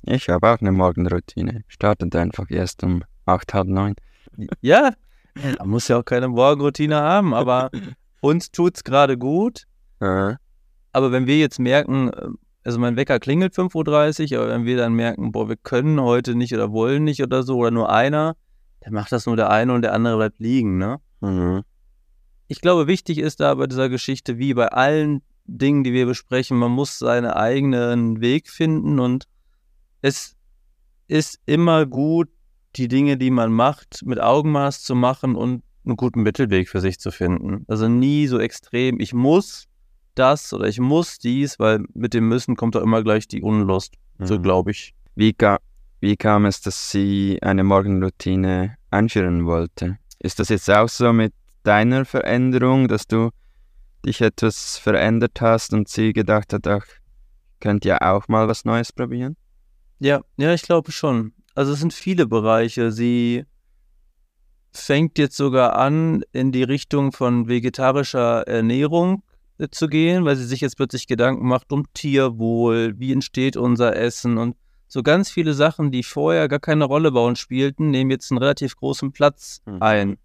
Ich 0.02 0.28
habe 0.28 0.48
auch 0.48 0.60
eine 0.60 0.70
Morgenroutine. 0.70 1.64
Startet 1.66 2.14
einfach 2.14 2.48
erst 2.48 2.84
um 2.84 3.02
acht, 3.26 3.55
halb 3.55 3.69
neun. 3.69 3.95
Ja, 4.61 4.93
man 5.59 5.69
muss 5.69 5.88
ja 5.88 5.99
auch 5.99 6.05
keine 6.05 6.29
Morgenroutine 6.29 6.97
haben, 6.97 7.35
aber 7.35 7.71
uns 8.21 8.50
tut's 8.50 8.85
gerade 8.85 9.19
gut. 9.19 9.64
Äh, 10.00 10.35
Aber 10.93 11.12
wenn 11.12 11.26
wir 11.26 11.38
jetzt 11.38 11.59
merken, 11.59 12.11
äh, 12.11 12.29
also 12.64 12.79
mein 12.79 12.97
Wecker 12.97 13.19
klingelt 13.19 13.55
5.30 13.55 14.33
Uhr, 14.35 14.43
aber 14.43 14.50
wenn 14.50 14.64
wir 14.64 14.76
dann 14.76 14.95
merken, 14.95 15.33
boah, 15.33 15.49
wir 15.49 15.57
können 15.57 16.00
heute 16.00 16.35
nicht 16.35 16.55
oder 16.55 16.73
wollen 16.73 17.05
nicht 17.05 17.23
oder 17.23 17.43
so, 17.43 17.59
oder 17.59 17.71
nur 17.71 17.91
einer, 17.91 18.37
dann 18.81 18.93
macht 18.93 19.12
das 19.12 19.26
nur 19.26 19.37
der 19.37 19.50
eine 19.50 19.73
und 19.73 19.83
der 19.83 19.95
andere 19.95 20.17
bleibt 20.17 20.38
liegen, 20.38 20.79
ne? 20.79 20.99
mhm. 21.21 21.62
Ich 22.49 22.61
glaube, 22.61 22.87
wichtig 22.87 23.19
ist 23.19 23.41
da 23.41 23.55
bei 23.55 23.67
dieser 23.67 23.88
Geschichte, 23.88 24.37
wie 24.37 24.52
bei 24.52 24.69
allen 24.69 25.23
Dingen, 25.47 25.85
die 25.85 25.93
wir 25.93 26.07
besprechen, 26.07 26.59
man 26.59 26.71
muss 26.71 26.99
seinen 26.99 27.31
eigenen 27.31 28.21
Weg 28.21 28.50
finden 28.50 28.99
und 28.99 29.26
es 30.02 30.37
ist 31.09 31.41
immer 31.47 31.87
gut, 31.87 32.29
die 32.76 32.88
Dinge, 32.88 33.17
die 33.17 33.31
man 33.31 33.52
macht, 33.52 34.00
mit 34.05 34.21
Augenmaß 34.21 34.83
zu 34.83 34.95
machen 34.95 35.35
und 35.37 35.62
einen 35.85 35.97
guten 35.97 36.23
Mittelweg 36.23 36.69
für 36.69 36.81
sich 36.81 36.99
zu 36.99 37.11
finden. 37.11 37.64
Also 37.69 37.88
nie 37.88 38.26
so 38.26 38.38
extrem, 38.38 39.00
ich 39.00 39.12
muss 39.12 39.67
das 40.14 40.52
oder 40.52 40.69
ich 40.69 40.79
muss 40.79 41.19
dies, 41.19 41.59
weil 41.59 41.85
mit 41.95 42.14
dem 42.14 42.29
Müssen 42.29 42.57
kommt 42.57 42.75
doch 42.75 42.83
immer 42.83 43.02
gleich 43.02 43.26
die 43.29 43.43
Unlust. 43.43 43.95
So 44.19 44.38
Mhm. 44.38 44.43
glaube 44.43 44.71
ich. 44.71 44.95
Wie, 45.14 45.33
ga, 45.33 45.59
wie 46.00 46.17
kam 46.17 46.47
es, 46.47 46.61
dass 46.61 46.91
sie 46.91 47.38
eine 47.43 47.64
Morgenroutine 47.64 48.76
einführen 48.91 49.45
wollte? 49.47 49.99
Ist 50.19 50.38
das 50.38 50.49
jetzt 50.50 50.71
auch 50.71 50.88
so 50.88 51.12
mit 51.12 51.33
deiner 51.64 52.05
Veränderung, 52.05 52.88
dass 52.88 53.07
du 53.07 53.31
dich 54.05 54.21
etwas 54.21 54.79
verändert 54.79 55.41
hast 55.41 55.73
und 55.73 55.88
sie 55.88 56.12
gedacht 56.12 56.52
hat, 56.52 56.67
ach, 56.67 56.85
könnt 57.61 57.85
ihr 57.85 58.02
auch 58.02 58.29
mal 58.29 58.49
was 58.49 58.64
Neues 58.64 58.93
probieren? 58.93 59.37
Ja, 60.00 60.23
ja, 60.37 60.52
ich 60.52 60.62
glaube 60.62 60.91
schon. 60.93 61.33
Also 61.54 61.73
es 61.73 61.80
sind 61.80 61.92
viele 61.92 62.26
Bereiche. 62.26 62.92
Sie 62.92 63.44
fängt 64.73 65.18
jetzt 65.18 65.37
sogar 65.37 65.76
an, 65.76 66.25
in 66.32 66.50
die 66.52 66.62
Richtung 66.62 67.12
von 67.12 67.49
vegetarischer 67.49 68.47
Ernährung 68.49 69.23
äh, 69.59 69.68
zu 69.68 69.88
gehen, 69.88 70.25
weil 70.25 70.37
sie 70.37 70.47
sich 70.47 70.62
jetzt 70.62 70.76
plötzlich 70.76 71.06
Gedanken 71.06 71.47
macht 71.47 71.73
um 71.73 71.85
Tierwohl, 71.92 72.94
wie 72.99 73.12
entsteht 73.12 73.56
unser 73.56 73.94
Essen 73.97 74.38
und 74.38 74.56
so 74.88 75.02
ganz 75.02 75.30
viele 75.30 75.54
Sachen, 75.54 75.90
die 75.90 76.02
vorher 76.02 76.49
gar 76.49 76.59
keine 76.59 76.85
Rolle 76.85 77.12
bei 77.12 77.21
uns 77.21 77.38
spielten, 77.38 77.90
nehmen 77.90 78.11
jetzt 78.11 78.30
einen 78.30 78.38
relativ 78.38 78.76
großen 78.76 79.12
Platz 79.12 79.62
Mhm. 79.66 79.82
ein. 79.82 80.18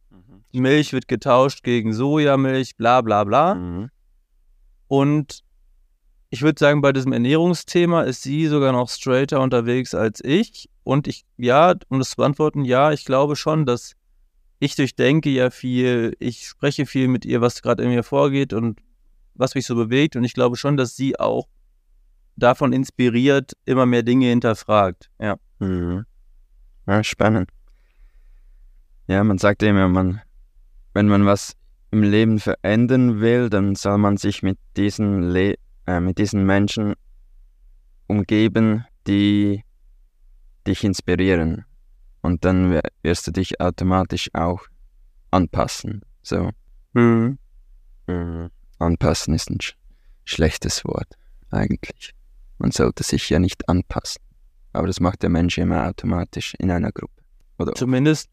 Die 0.53 0.61
Milch 0.61 0.93
wird 0.93 1.07
getauscht 1.07 1.63
gegen 1.63 1.93
Sojamilch, 1.93 2.77
bla 2.77 3.01
bla 3.01 3.23
bla. 3.25 3.55
Mhm. 3.55 3.89
Und 4.87 5.43
ich 6.29 6.41
würde 6.41 6.59
sagen, 6.59 6.81
bei 6.81 6.91
diesem 6.91 7.13
Ernährungsthema 7.13 8.01
ist 8.03 8.23
sie 8.23 8.47
sogar 8.47 8.71
noch 8.73 8.89
straighter 8.89 9.41
unterwegs 9.41 9.93
als 9.93 10.21
ich. 10.23 10.69
Und 10.83 11.07
ich, 11.07 11.25
ja, 11.37 11.75
um 11.89 11.99
das 11.99 12.11
zu 12.11 12.17
beantworten, 12.17 12.65
ja, 12.65 12.91
ich 12.91 13.05
glaube 13.05 13.35
schon, 13.35 13.65
dass 13.65 13.93
ich 14.59 14.75
durchdenke 14.75 15.29
ja 15.29 15.49
viel, 15.49 16.15
ich 16.19 16.47
spreche 16.47 16.85
viel 16.85 17.07
mit 17.07 17.25
ihr, 17.25 17.41
was 17.41 17.61
gerade 17.61 17.83
in 17.83 17.89
mir 17.89 18.03
vorgeht 18.03 18.53
und 18.53 18.79
was 19.35 19.55
mich 19.55 19.65
so 19.65 19.75
bewegt. 19.75 20.15
Und 20.15 20.23
ich 20.23 20.33
glaube 20.33 20.57
schon, 20.57 20.77
dass 20.77 20.95
sie 20.95 21.19
auch 21.19 21.47
davon 22.35 22.73
inspiriert, 22.73 23.53
immer 23.65 23.85
mehr 23.85 24.03
Dinge 24.03 24.27
hinterfragt. 24.27 25.09
Ja. 25.19 25.37
Mhm. 25.59 26.05
Ja, 26.87 27.03
spannend. 27.03 27.49
Ja, 29.07 29.23
man 29.23 29.37
sagt 29.37 29.63
immer, 29.63 29.87
man, 29.87 30.21
wenn 30.93 31.07
man 31.07 31.25
was 31.25 31.53
im 31.91 32.03
Leben 32.03 32.39
verändern 32.39 33.21
will, 33.21 33.49
dann 33.49 33.75
soll 33.75 33.97
man 33.97 34.17
sich 34.17 34.43
mit 34.43 34.57
diesen, 34.75 35.21
Le 35.21 35.55
äh, 35.87 35.99
mit 35.99 36.17
diesen 36.17 36.45
Menschen 36.45 36.93
umgeben, 38.07 38.85
die 39.07 39.63
dich 40.65 40.83
inspirieren. 40.83 41.65
Und 42.21 42.45
dann 42.45 42.71
wi- 42.71 42.81
wirst 43.03 43.27
du 43.27 43.31
dich 43.31 43.59
automatisch 43.61 44.29
auch 44.33 44.61
anpassen. 45.31 46.01
So, 46.23 46.51
Mhm. 46.93 47.37
mhm. 48.07 48.49
anpassen 48.79 49.33
ist 49.33 49.49
ein 49.49 49.59
sch 49.61 49.75
schlechtes 50.25 50.83
Wort, 50.83 51.07
eigentlich. 51.51 52.13
Man 52.57 52.71
sollte 52.71 53.03
sich 53.03 53.29
ja 53.29 53.39
nicht 53.39 53.69
anpassen. 53.69 54.21
Aber 54.73 54.87
das 54.87 54.99
macht 54.99 55.23
der 55.23 55.29
Mensch 55.29 55.57
immer 55.57 55.87
automatisch 55.87 56.53
in 56.59 56.69
einer 56.69 56.91
Gruppe. 56.91 57.23
Oder 57.59 57.73
Zumindest 57.73 58.29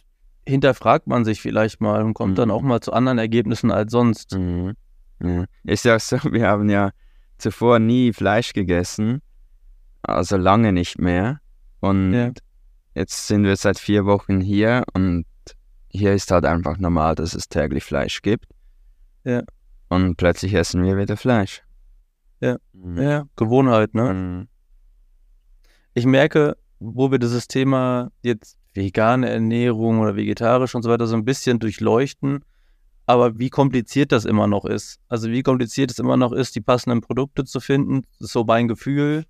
hinterfragt 0.47 1.07
man 1.07 1.25
sich 1.25 1.41
vielleicht 1.41 1.81
mal 1.81 2.03
und 2.03 2.15
kommt 2.15 2.33
Mhm. 2.33 2.37
dann 2.37 2.51
auch 2.51 2.63
mal 2.63 2.81
zu 2.81 2.93
anderen 2.93 3.19
Ergebnissen 3.19 3.71
als 3.71 3.93
sonst. 3.93 4.33
Mhm. 4.33 4.75
Ja. 5.23 5.45
Ist 5.63 5.85
ja 5.85 5.99
so, 6.01 6.17
wir 6.33 6.49
haben 6.49 6.69
ja 6.69 6.91
zuvor 7.39 7.79
nie 7.79 8.13
Fleisch 8.13 8.53
gegessen, 8.53 9.21
also 10.03 10.37
lange 10.37 10.73
nicht 10.73 10.99
mehr. 10.99 11.41
Und 11.81 12.13
Ja. 12.13 12.31
jetzt 12.95 13.27
sind 13.27 13.45
wir 13.45 13.57
seit 13.57 13.79
vier 13.79 14.05
Wochen 14.07 14.41
hier 14.41 14.85
und 14.95 15.25
hier 15.89 16.13
ist 16.13 16.31
halt 16.31 16.45
einfach 16.45 16.79
normal, 16.79 17.15
dass 17.15 17.35
es 17.35 17.49
täglich 17.49 17.85
Fleisch 17.85 18.23
gibt. 18.23 18.47
Ja. 19.25 19.43
Und 19.89 20.17
plötzlich 20.17 20.55
essen 20.55 20.83
wir 20.83 20.97
wieder 20.97 21.17
Fleisch. 21.17 21.63
Ja. 22.41 22.57
Mhm. 22.73 22.99
Ja, 23.01 23.25
Gewohnheit, 23.37 23.95
ne? 23.95 24.13
Mhm. 24.15 24.49
ich 25.95 26.07
merke, 26.07 26.57
wo 26.81 27.11
wir 27.13 27.19
dieses 27.21 27.47
Thema 27.47 28.11
jetzt 28.23 28.59
vegane 28.75 29.31
Ernährung 29.31 30.01
oder 30.01 30.17
vegetarisch 30.17 30.75
und 30.75 30.83
so 30.83 30.91
weiter 30.91 31.07
so 31.07 31.15
ein 31.15 31.25
bisschen 31.25 31.61
durchleuchten, 31.61 32.45
aber 33.07 33.39
wie 33.39 33.51
kompliziert 33.51 34.13
das 34.13 34.25
immer 34.25 34.47
noch 34.47 34.65
ist. 34.65 34.99
Also 35.09 35.31
wie 35.31 35.43
kompliziert 35.43 35.91
es 35.91 35.99
immer 35.99 36.17
noch 36.17 36.33
ist, 36.33 36.57
die 36.57 36.61
passenden 36.61 37.01
Produkte 37.01 37.45
zu 37.45 37.61
finden, 37.61 38.03
das 38.19 38.29
ist 38.29 38.33
so 38.33 38.45
mein 38.45 38.69
Gefühl. 38.69 39.25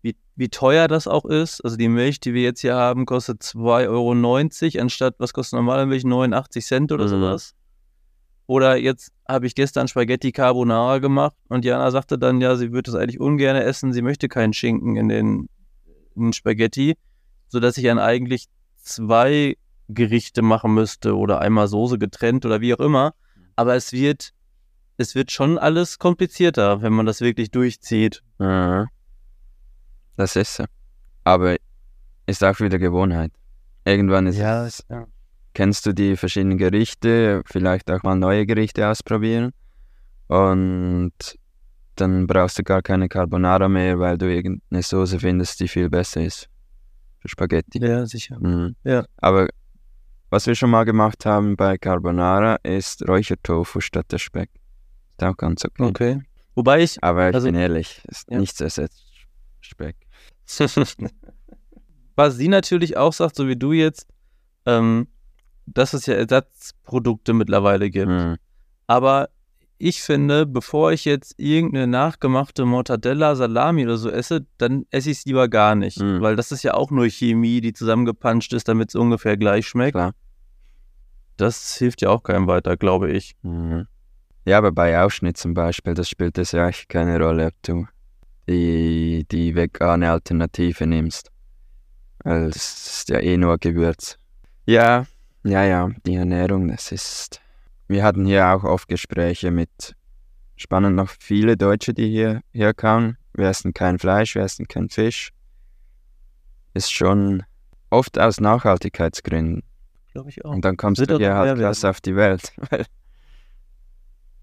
Wie, 0.00 0.14
wie 0.36 0.48
teuer 0.48 0.86
das 0.86 1.08
auch 1.08 1.24
ist. 1.24 1.60
Also 1.64 1.76
die 1.76 1.88
Milch, 1.88 2.20
die 2.20 2.32
wir 2.32 2.42
jetzt 2.42 2.60
hier 2.60 2.76
haben, 2.76 3.04
kostet 3.04 3.42
2,90 3.42 3.88
Euro 3.88 4.82
anstatt, 4.82 5.16
was 5.18 5.32
kostet 5.32 5.56
normale 5.56 5.86
Milch? 5.86 6.04
89 6.04 6.64
Cent 6.64 6.92
oder 6.92 7.04
Mhm. 7.04 7.08
sowas. 7.08 7.54
Oder 8.46 8.76
jetzt 8.76 9.12
habe 9.28 9.46
ich 9.46 9.54
gestern 9.54 9.88
Spaghetti 9.88 10.32
Carbonara 10.32 10.98
gemacht 10.98 11.36
und 11.48 11.66
Jana 11.66 11.90
sagte 11.90 12.18
dann, 12.18 12.40
ja, 12.40 12.56
sie 12.56 12.72
würde 12.72 12.90
das 12.90 12.94
eigentlich 12.94 13.20
ungern 13.20 13.56
essen, 13.56 13.92
sie 13.92 14.00
möchte 14.00 14.28
keinen 14.28 14.54
Schinken 14.54 14.96
in 14.96 15.08
den, 15.08 15.48
in 16.14 16.22
den 16.22 16.32
Spaghetti, 16.32 16.94
sodass 17.48 17.76
ich 17.76 17.84
dann 17.84 17.98
eigentlich 17.98 18.46
zwei 18.80 19.56
Gerichte 19.88 20.42
machen 20.42 20.74
müsste 20.74 21.16
oder 21.16 21.40
einmal 21.40 21.68
Soße 21.68 21.98
getrennt 21.98 22.44
oder 22.46 22.60
wie 22.60 22.74
auch 22.74 22.80
immer. 22.80 23.14
Aber 23.56 23.74
es 23.74 23.92
wird, 23.92 24.32
es 24.96 25.14
wird 25.14 25.30
schon 25.30 25.58
alles 25.58 25.98
komplizierter, 25.98 26.82
wenn 26.82 26.92
man 26.92 27.06
das 27.06 27.20
wirklich 27.20 27.50
durchzieht. 27.50 28.22
Ja. 28.38 28.86
Das 30.16 30.36
ist 30.36 30.54
so. 30.54 30.64
Aber 31.24 31.56
ist 32.26 32.44
auch 32.44 32.58
wieder 32.60 32.78
Gewohnheit. 32.78 33.32
Irgendwann 33.84 34.26
ist 34.26 34.38
es, 34.38 34.84
ja. 34.90 35.06
kennst 35.54 35.86
du 35.86 35.94
die 35.94 36.16
verschiedenen 36.16 36.58
Gerichte, 36.58 37.42
vielleicht 37.46 37.90
auch 37.90 38.02
mal 38.02 38.16
neue 38.16 38.44
Gerichte 38.44 38.86
ausprobieren. 38.86 39.52
Und 40.26 41.38
dann 41.96 42.26
brauchst 42.26 42.58
du 42.58 42.62
gar 42.62 42.82
keine 42.82 43.08
Carbonara 43.08 43.68
mehr, 43.68 43.98
weil 43.98 44.18
du 44.18 44.30
irgendeine 44.30 44.82
Soße 44.82 45.18
findest, 45.18 45.60
die 45.60 45.68
viel 45.68 45.88
besser 45.88 46.22
ist. 46.22 46.48
Für 47.20 47.28
Spaghetti. 47.28 47.78
Ja, 47.80 48.06
sicher. 48.06 48.38
Mhm. 48.38 48.76
Ja. 48.84 49.06
Aber 49.16 49.48
was 50.30 50.46
wir 50.46 50.54
schon 50.54 50.70
mal 50.70 50.84
gemacht 50.84 51.24
haben 51.26 51.56
bei 51.56 51.78
Carbonara 51.78 52.56
ist 52.62 53.06
Räuchertofu 53.08 53.80
statt 53.80 54.06
der 54.12 54.18
Speck. 54.18 54.50
Ist 55.12 55.24
auch 55.24 55.36
ganz 55.36 55.64
okay. 55.64 55.82
Okay. 55.84 56.22
Wobei 56.54 56.82
ich, 56.82 57.02
Aber 57.02 57.28
ich 57.28 57.34
Also- 57.34 57.46
bin 57.46 57.54
ehrlich, 57.54 58.02
ist 58.08 58.30
Ja. 58.30 58.38
nichts 58.38 58.60
ersetzt 58.60 59.04
Speck. 59.60 59.96
was 62.16 62.36
sie 62.36 62.48
natürlich 62.48 62.96
auch 62.96 63.12
sagt, 63.12 63.36
so 63.36 63.46
wie 63.48 63.56
du 63.56 63.72
jetzt, 63.72 64.06
ähm, 64.66 65.08
dass 65.66 65.92
es 65.94 66.06
ja 66.06 66.14
Ersatzprodukte 66.14 67.32
mittlerweile 67.32 67.90
gibt. 67.90 68.08
Mhm. 68.08 68.36
Aber 68.86 69.28
ich 69.78 70.02
finde, 70.02 70.44
bevor 70.44 70.92
ich 70.92 71.04
jetzt 71.04 71.34
irgendeine 71.38 71.86
nachgemachte 71.86 72.64
Mortadella, 72.64 73.36
Salami 73.36 73.84
oder 73.84 73.96
so 73.96 74.10
esse, 74.10 74.46
dann 74.58 74.86
esse 74.90 75.10
ich 75.10 75.18
es 75.18 75.24
lieber 75.24 75.48
gar 75.48 75.74
nicht. 75.74 76.00
Mhm. 76.00 76.20
Weil 76.20 76.36
das 76.36 76.52
ist 76.52 76.64
ja 76.64 76.74
auch 76.74 76.90
nur 76.90 77.08
Chemie, 77.08 77.60
die 77.60 77.72
zusammengepanscht 77.72 78.52
ist, 78.52 78.68
damit 78.68 78.90
es 78.90 78.94
ungefähr 78.96 79.36
gleich 79.36 79.66
schmeckt. 79.66 79.94
Klar. 79.94 80.14
Das 81.36 81.76
hilft 81.76 82.02
ja 82.02 82.10
auch 82.10 82.24
keinem 82.24 82.48
weiter, 82.48 82.76
glaube 82.76 83.12
ich. 83.12 83.36
Mhm. 83.42 83.86
Ja, 84.44 84.58
aber 84.58 84.72
bei 84.72 85.00
Ausschnitt 85.00 85.36
zum 85.36 85.54
Beispiel, 85.54 85.94
das 85.94 86.08
spielt 86.08 86.38
es 86.38 86.52
ja 86.52 86.68
echt 86.68 86.88
keine 86.88 87.20
Rolle, 87.20 87.46
ob 87.46 87.62
du 87.62 87.86
die, 88.48 89.26
die 89.30 89.54
vegane 89.54 90.10
Alternative 90.10 90.86
nimmst. 90.86 91.30
Weil 92.24 92.46
es 92.46 92.56
ist 92.56 93.08
ja 93.10 93.20
eh 93.20 93.36
nur 93.36 93.58
Gewürz. 93.58 94.18
Ja, 94.66 95.06
ja, 95.44 95.64
ja, 95.64 95.90
die 96.04 96.16
Ernährung, 96.16 96.68
das 96.68 96.90
ist. 96.90 97.40
Wir 97.88 98.04
hatten 98.04 98.26
hier 98.26 98.48
auch 98.48 98.64
oft 98.64 98.86
Gespräche 98.86 99.50
mit 99.50 99.96
spannend 100.56 100.94
noch 100.94 101.08
viele 101.08 101.56
Deutsche, 101.56 101.94
die 101.94 102.08
hier 102.08 102.42
herkamen. 102.52 103.16
Wir 103.32 103.46
essen 103.46 103.72
kein 103.72 103.98
Fleisch, 103.98 104.34
wir 104.34 104.42
essen 104.42 104.68
kein 104.68 104.90
Fisch. 104.90 105.32
Ist 106.74 106.92
schon 106.92 107.44
oft 107.88 108.18
aus 108.18 108.40
Nachhaltigkeitsgründen. 108.40 109.62
Glaube 110.12 110.28
ich 110.28 110.44
auch. 110.44 110.50
Und 110.50 110.64
dann 110.64 110.76
kommst 110.76 111.00
Wird 111.00 111.10
du 111.10 111.16
hier 111.18 111.34
halt 111.34 111.58
krass 111.58 111.84
auf 111.84 112.00
die 112.00 112.14
Welt. 112.14 112.52
Weil 112.70 112.84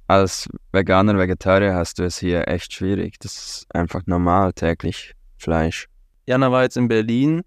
als 0.08 0.50
Veganer, 0.72 1.18
Vegetarier 1.18 1.74
hast 1.74 2.00
du 2.00 2.04
es 2.04 2.18
hier 2.18 2.48
echt 2.48 2.74
schwierig. 2.74 3.20
Das 3.20 3.36
ist 3.36 3.76
einfach 3.76 4.02
normal 4.06 4.54
täglich 4.54 5.14
Fleisch. 5.38 5.88
Jana 6.26 6.52
war 6.52 6.64
jetzt 6.64 6.78
in 6.78 6.88
Berlin 6.88 7.44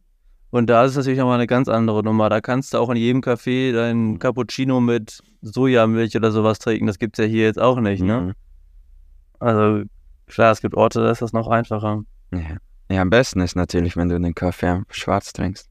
und 0.50 0.68
da 0.68 0.84
ist 0.84 0.92
es 0.92 0.96
natürlich 0.98 1.18
nochmal 1.18 1.34
eine 1.34 1.46
ganz 1.46 1.68
andere 1.68 2.02
Nummer. 2.02 2.28
Da 2.30 2.40
kannst 2.40 2.72
du 2.72 2.78
auch 2.78 2.90
in 2.90 2.96
jedem 2.96 3.20
Café 3.20 3.72
deinen 3.72 4.18
Cappuccino 4.18 4.80
mit 4.80 5.20
Sojamilch 5.42 6.16
oder 6.16 6.30
sowas 6.32 6.58
trinken. 6.58 6.86
Das 6.86 6.98
gibt 6.98 7.18
es 7.18 7.24
ja 7.24 7.30
hier 7.30 7.44
jetzt 7.44 7.60
auch 7.60 7.80
nicht, 7.80 8.02
ne? 8.02 8.20
Mhm. 8.20 8.32
Also 9.40 9.84
klar, 10.26 10.52
es 10.52 10.60
gibt 10.60 10.74
Orte, 10.74 11.00
da 11.00 11.10
ist 11.10 11.22
das 11.22 11.32
noch 11.32 11.48
einfacher. 11.48 12.02
Ja. 12.32 12.56
ja, 12.90 13.02
am 13.02 13.10
besten 13.10 13.40
ist 13.40 13.56
natürlich, 13.56 13.96
wenn 13.96 14.08
du 14.08 14.18
den 14.18 14.34
Kaffee 14.34 14.82
schwarz 14.90 15.32
trinkst. 15.32 15.68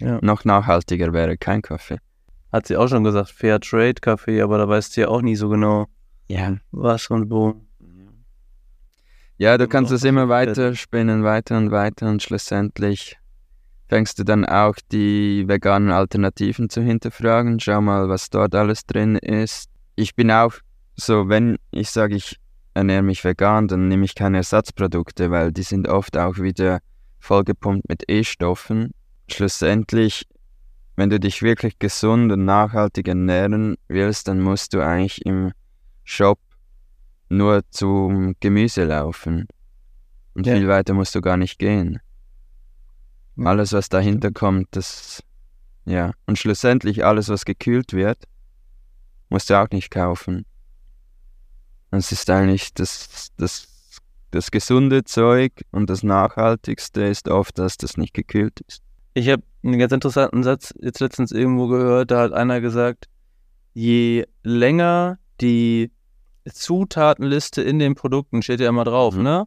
Ja. 0.00 0.18
Noch 0.22 0.44
nachhaltiger 0.44 1.12
wäre 1.12 1.36
kein 1.36 1.62
Kaffee. 1.62 1.98
Hat 2.52 2.66
sie 2.66 2.76
auch 2.76 2.88
schon 2.88 3.04
gesagt, 3.04 3.30
Fair 3.30 3.60
Trade 3.60 3.94
Kaffee, 3.94 4.40
aber 4.42 4.58
da 4.58 4.68
weißt 4.68 4.96
du 4.96 5.02
ja 5.02 5.08
auch 5.08 5.22
nie 5.22 5.36
so 5.36 5.48
genau, 5.48 5.86
Ja. 6.28 6.56
was 6.72 7.08
und 7.10 7.30
wo. 7.30 7.54
Ja, 9.38 9.56
du 9.56 9.68
kannst 9.68 9.90
es 9.92 10.04
immer 10.04 10.28
weiter 10.28 10.74
spinnen, 10.74 11.24
weiter 11.24 11.56
und 11.56 11.70
weiter 11.70 12.08
und 12.10 12.22
schlussendlich 12.22 13.18
fängst 13.90 14.20
du 14.20 14.24
dann 14.24 14.44
auch 14.44 14.76
die 14.92 15.48
veganen 15.48 15.90
Alternativen 15.90 16.70
zu 16.70 16.80
hinterfragen. 16.80 17.58
Schau 17.58 17.80
mal, 17.80 18.08
was 18.08 18.30
dort 18.30 18.54
alles 18.54 18.86
drin 18.86 19.16
ist. 19.16 19.68
Ich 19.96 20.14
bin 20.14 20.30
auch 20.30 20.54
so, 20.94 21.28
wenn 21.28 21.56
ich 21.72 21.90
sage, 21.90 22.14
ich 22.14 22.36
ernähre 22.72 23.02
mich 23.02 23.24
vegan, 23.24 23.66
dann 23.66 23.88
nehme 23.88 24.04
ich 24.04 24.14
keine 24.14 24.36
Ersatzprodukte, 24.36 25.32
weil 25.32 25.50
die 25.50 25.64
sind 25.64 25.88
oft 25.88 26.16
auch 26.16 26.38
wieder 26.38 26.78
vollgepumpt 27.18 27.88
mit 27.88 28.04
E-Stoffen. 28.08 28.92
Schlussendlich, 29.28 30.24
wenn 30.94 31.10
du 31.10 31.18
dich 31.18 31.42
wirklich 31.42 31.80
gesund 31.80 32.30
und 32.30 32.44
nachhaltig 32.44 33.08
ernähren 33.08 33.74
willst, 33.88 34.28
dann 34.28 34.40
musst 34.40 34.72
du 34.72 34.80
eigentlich 34.80 35.26
im 35.26 35.50
Shop 36.04 36.38
nur 37.28 37.62
zum 37.70 38.36
Gemüse 38.38 38.84
laufen. 38.84 39.48
Und 40.34 40.46
Ja. 40.46 40.54
viel 40.54 40.68
weiter 40.68 40.94
musst 40.94 41.16
du 41.16 41.20
gar 41.20 41.36
nicht 41.36 41.58
gehen. 41.58 41.98
Alles, 43.44 43.72
was 43.72 43.88
dahinter 43.88 44.30
kommt, 44.32 44.68
das, 44.72 45.22
ja. 45.84 46.12
Und 46.26 46.38
schlussendlich 46.38 47.04
alles, 47.04 47.28
was 47.28 47.44
gekühlt 47.44 47.92
wird, 47.92 48.24
musst 49.28 49.50
du 49.50 49.60
auch 49.60 49.68
nicht 49.70 49.90
kaufen. 49.90 50.44
Das 51.90 52.12
ist 52.12 52.28
eigentlich 52.30 52.72
das, 52.74 53.30
das, 53.36 53.68
das 54.30 54.50
gesunde 54.50 55.04
Zeug 55.04 55.52
und 55.72 55.90
das 55.90 56.02
nachhaltigste 56.02 57.02
ist 57.02 57.28
oft, 57.28 57.58
dass 57.58 57.76
das 57.76 57.96
nicht 57.96 58.14
gekühlt 58.14 58.60
ist. 58.68 58.82
Ich 59.14 59.28
habe 59.28 59.42
einen 59.64 59.78
ganz 59.78 59.92
interessanten 59.92 60.42
Satz 60.42 60.72
jetzt 60.80 61.00
letztens 61.00 61.32
irgendwo 61.32 61.66
gehört, 61.66 62.10
da 62.10 62.20
hat 62.22 62.32
einer 62.32 62.60
gesagt, 62.60 63.06
je 63.74 64.26
länger 64.42 65.18
die 65.40 65.90
Zutatenliste 66.48 67.62
in 67.62 67.78
den 67.78 67.94
Produkten 67.94 68.42
steht 68.42 68.60
ja 68.60 68.68
immer 68.68 68.84
drauf, 68.84 69.14
Mhm. 69.16 69.22
ne? 69.22 69.46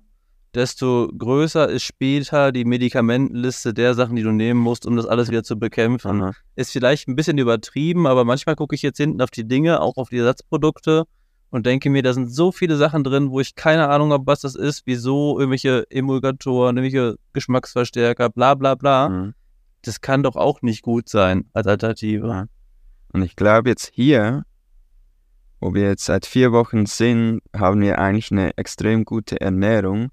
Desto 0.53 1.09
größer 1.17 1.67
ist 1.67 1.83
später 1.83 2.51
die 2.51 2.63
Medikamentenliste 2.63 3.73
der 3.73 3.95
Sachen, 3.95 4.15
die 4.15 4.21
du 4.21 4.31
nehmen 4.31 4.59
musst, 4.59 4.85
um 4.85 4.95
das 4.95 5.07
alles 5.07 5.29
wieder 5.29 5.43
zu 5.43 5.57
bekämpfen. 5.57 6.21
Aha. 6.21 6.33
Ist 6.55 6.71
vielleicht 6.71 7.07
ein 7.07 7.15
bisschen 7.15 7.39
übertrieben, 7.39 8.05
aber 8.05 8.23
manchmal 8.23 8.55
gucke 8.55 8.75
ich 8.75 8.83
jetzt 8.83 8.97
hinten 8.97 9.21
auf 9.21 9.31
die 9.31 9.47
Dinge, 9.47 9.81
auch 9.81 9.97
auf 9.97 10.09
die 10.09 10.17
Ersatzprodukte 10.17 11.05
und 11.49 11.65
denke 11.65 11.89
mir, 11.89 12.03
da 12.03 12.13
sind 12.13 12.31
so 12.31 12.51
viele 12.51 12.77
Sachen 12.77 13.03
drin, 13.03 13.31
wo 13.31 13.39
ich 13.39 13.55
keine 13.55 13.89
Ahnung 13.89 14.11
habe, 14.11 14.27
was 14.27 14.41
das 14.41 14.55
ist, 14.55 14.83
wieso 14.85 15.39
irgendwelche 15.39 15.89
Emulgatoren, 15.89 16.77
irgendwelche 16.77 17.15
Geschmacksverstärker, 17.33 18.29
bla 18.29 18.53
bla 18.53 18.75
bla. 18.75 19.09
Mhm. 19.09 19.33
Das 19.81 20.01
kann 20.01 20.23
doch 20.23 20.35
auch 20.35 20.61
nicht 20.61 20.83
gut 20.83 21.09
sein 21.09 21.45
als 21.53 21.67
Alternative. 21.67 22.47
Und 23.11 23.21
ich 23.23 23.35
glaube 23.35 23.69
jetzt 23.69 23.91
hier, 23.93 24.43
wo 25.59 25.73
wir 25.73 25.83
jetzt 25.83 26.05
seit 26.05 26.25
vier 26.25 26.51
Wochen 26.51 26.85
sind, 26.85 27.41
haben 27.55 27.81
wir 27.81 27.97
eigentlich 27.99 28.31
eine 28.31 28.57
extrem 28.57 29.05
gute 29.05 29.39
Ernährung, 29.39 30.09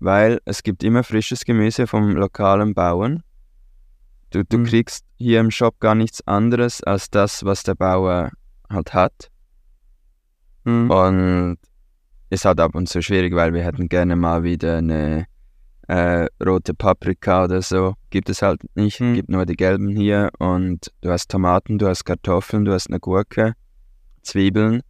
weil 0.00 0.40
es 0.44 0.62
gibt 0.62 0.82
immer 0.82 1.04
frisches 1.04 1.44
Gemüse 1.44 1.86
vom 1.86 2.16
lokalen 2.16 2.74
Bauern. 2.74 3.22
Du, 4.30 4.44
du 4.44 4.58
Mhm. 4.58 4.64
kriegst 4.64 5.04
hier 5.16 5.40
im 5.40 5.50
Shop 5.50 5.78
gar 5.80 5.94
nichts 5.94 6.26
anderes 6.26 6.82
als 6.82 7.10
das, 7.10 7.44
was 7.44 7.62
der 7.62 7.74
Bauer 7.74 8.30
halt 8.68 8.94
hat. 8.94 9.30
Hm. 10.64 10.90
Und 10.90 11.56
ist 12.30 12.44
halt 12.44 12.60
ab 12.60 12.74
und 12.74 12.88
zu 12.88 13.02
schwierig, 13.02 13.34
weil 13.34 13.52
wir 13.54 13.64
hätten 13.64 13.88
gerne 13.88 14.14
mal 14.16 14.42
wieder 14.42 14.78
eine 14.78 15.26
äh, 15.88 16.28
rote 16.44 16.72
Paprika 16.74 17.44
oder 17.44 17.60
so. 17.62 17.94
Gibt 18.10 18.30
es 18.30 18.42
halt 18.42 18.62
nicht, 18.76 19.00
Hm. 19.00 19.14
gibt 19.14 19.28
nur 19.28 19.44
die 19.46 19.56
gelben 19.56 19.88
hier. 19.88 20.30
Und 20.38 20.92
du 21.00 21.10
hast 21.10 21.30
Tomaten, 21.30 21.78
du 21.78 21.88
hast 21.88 22.04
Kartoffeln, 22.04 22.64
du 22.64 22.72
hast 22.72 22.88
eine 22.88 23.00
Gurke, 23.00 23.54
Zwiebeln. 24.22 24.82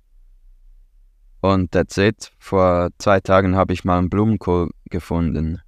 Und 1.40 1.72
that's 1.72 1.96
it. 1.96 2.32
Vor 2.38 2.90
zwei 2.98 3.20
Tagen 3.20 3.56
habe 3.56 3.72
ich 3.72 3.84
mal 3.84 3.98
einen 3.98 4.10
Blumenkohl 4.10 4.70
gefunden. 4.90 5.60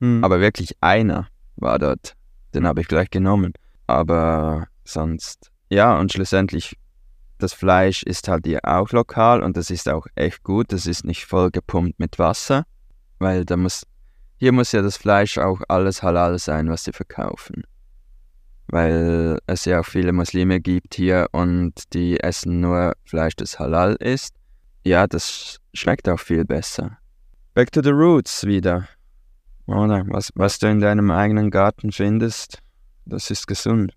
Hm. 0.00 0.22
Aber 0.22 0.40
wirklich 0.40 0.76
einer 0.80 1.28
war 1.56 1.78
dort. 1.78 2.14
Den 2.54 2.66
habe 2.66 2.80
ich 2.80 2.88
gleich 2.88 3.10
genommen. 3.10 3.52
Aber 3.86 4.68
sonst, 4.84 5.50
ja, 5.68 5.98
und 5.98 6.12
schlussendlich, 6.12 6.76
das 7.38 7.52
Fleisch 7.52 8.02
ist 8.02 8.28
halt 8.28 8.46
hier 8.46 8.60
auch 8.64 8.90
lokal 8.90 9.42
und 9.42 9.56
das 9.56 9.70
ist 9.70 9.88
auch 9.88 10.06
echt 10.14 10.42
gut. 10.42 10.72
Das 10.72 10.86
ist 10.86 11.04
nicht 11.04 11.26
voll 11.26 11.50
gepumpt 11.50 11.98
mit 11.98 12.18
Wasser, 12.18 12.64
weil 13.18 13.44
da 13.44 13.56
muss, 13.56 13.84
hier 14.36 14.52
muss 14.52 14.72
ja 14.72 14.82
das 14.82 14.96
Fleisch 14.96 15.38
auch 15.38 15.60
alles 15.68 16.02
halal 16.02 16.38
sein, 16.38 16.68
was 16.68 16.84
sie 16.84 16.92
verkaufen. 16.92 17.64
Weil 18.68 19.38
es 19.46 19.64
ja 19.64 19.80
auch 19.80 19.86
viele 19.86 20.12
Muslime 20.12 20.60
gibt 20.60 20.94
hier 20.94 21.28
und 21.32 21.94
die 21.94 22.20
essen 22.20 22.60
nur 22.60 22.94
Fleisch, 23.04 23.36
das 23.36 23.58
halal 23.58 23.96
ist. 24.00 24.34
Ja, 24.84 25.06
das 25.06 25.58
schmeckt 25.74 26.08
auch 26.08 26.20
viel 26.20 26.44
besser. 26.44 26.98
Back 27.54 27.72
to 27.72 27.82
the 27.82 27.90
roots 27.90 28.44
wieder. 28.46 28.88
Oder 29.66 30.04
was, 30.08 30.30
was 30.34 30.58
du 30.58 30.68
in 30.68 30.80
deinem 30.80 31.10
eigenen 31.10 31.50
Garten 31.50 31.92
findest, 31.92 32.60
das 33.04 33.30
ist 33.30 33.46
gesund. 33.46 33.92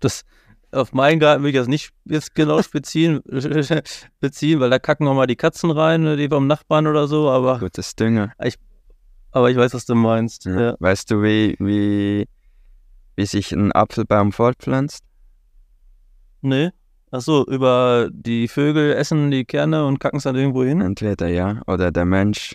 Das, 0.00 0.24
auf 0.72 0.92
meinen 0.92 1.20
Garten 1.20 1.42
will 1.42 1.50
ich 1.50 1.56
das 1.56 1.68
nicht 1.68 1.92
jetzt 2.04 2.34
genau 2.34 2.60
beziehen, 2.72 3.20
beziehen, 4.20 4.58
weil 4.58 4.70
da 4.70 4.78
kacken 4.78 5.06
auch 5.06 5.14
mal 5.14 5.26
die 5.26 5.36
Katzen 5.36 5.70
rein, 5.70 6.02
ne, 6.02 6.16
die 6.16 6.28
vom 6.28 6.46
Nachbarn 6.46 6.86
oder 6.86 7.06
so, 7.06 7.30
aber, 7.30 7.58
Gutes 7.58 7.94
Dünger. 7.94 8.32
aber 9.30 9.50
ich 9.50 9.56
weiß, 9.56 9.74
was 9.74 9.84
du 9.84 9.94
meinst. 9.94 10.46
Ja. 10.46 10.60
Ja. 10.60 10.76
Weißt 10.80 11.10
du, 11.10 11.22
wie, 11.22 11.56
wie, 11.60 12.26
wie 13.14 13.26
sich 13.26 13.52
ein 13.52 13.70
Apfelbaum 13.72 14.32
fortpflanzt? 14.32 15.04
Nee? 16.40 16.70
Achso, 17.12 17.44
über 17.44 18.08
die 18.10 18.48
Vögel 18.48 18.94
essen 18.94 19.30
die 19.30 19.44
Kerne 19.44 19.84
und 19.86 20.00
kacken 20.00 20.16
es 20.16 20.22
dann 20.24 20.34
irgendwo 20.34 20.64
hin? 20.64 20.80
Entweder 20.80 21.28
ja, 21.28 21.60
oder 21.66 21.92
der 21.92 22.06
Mensch 22.06 22.54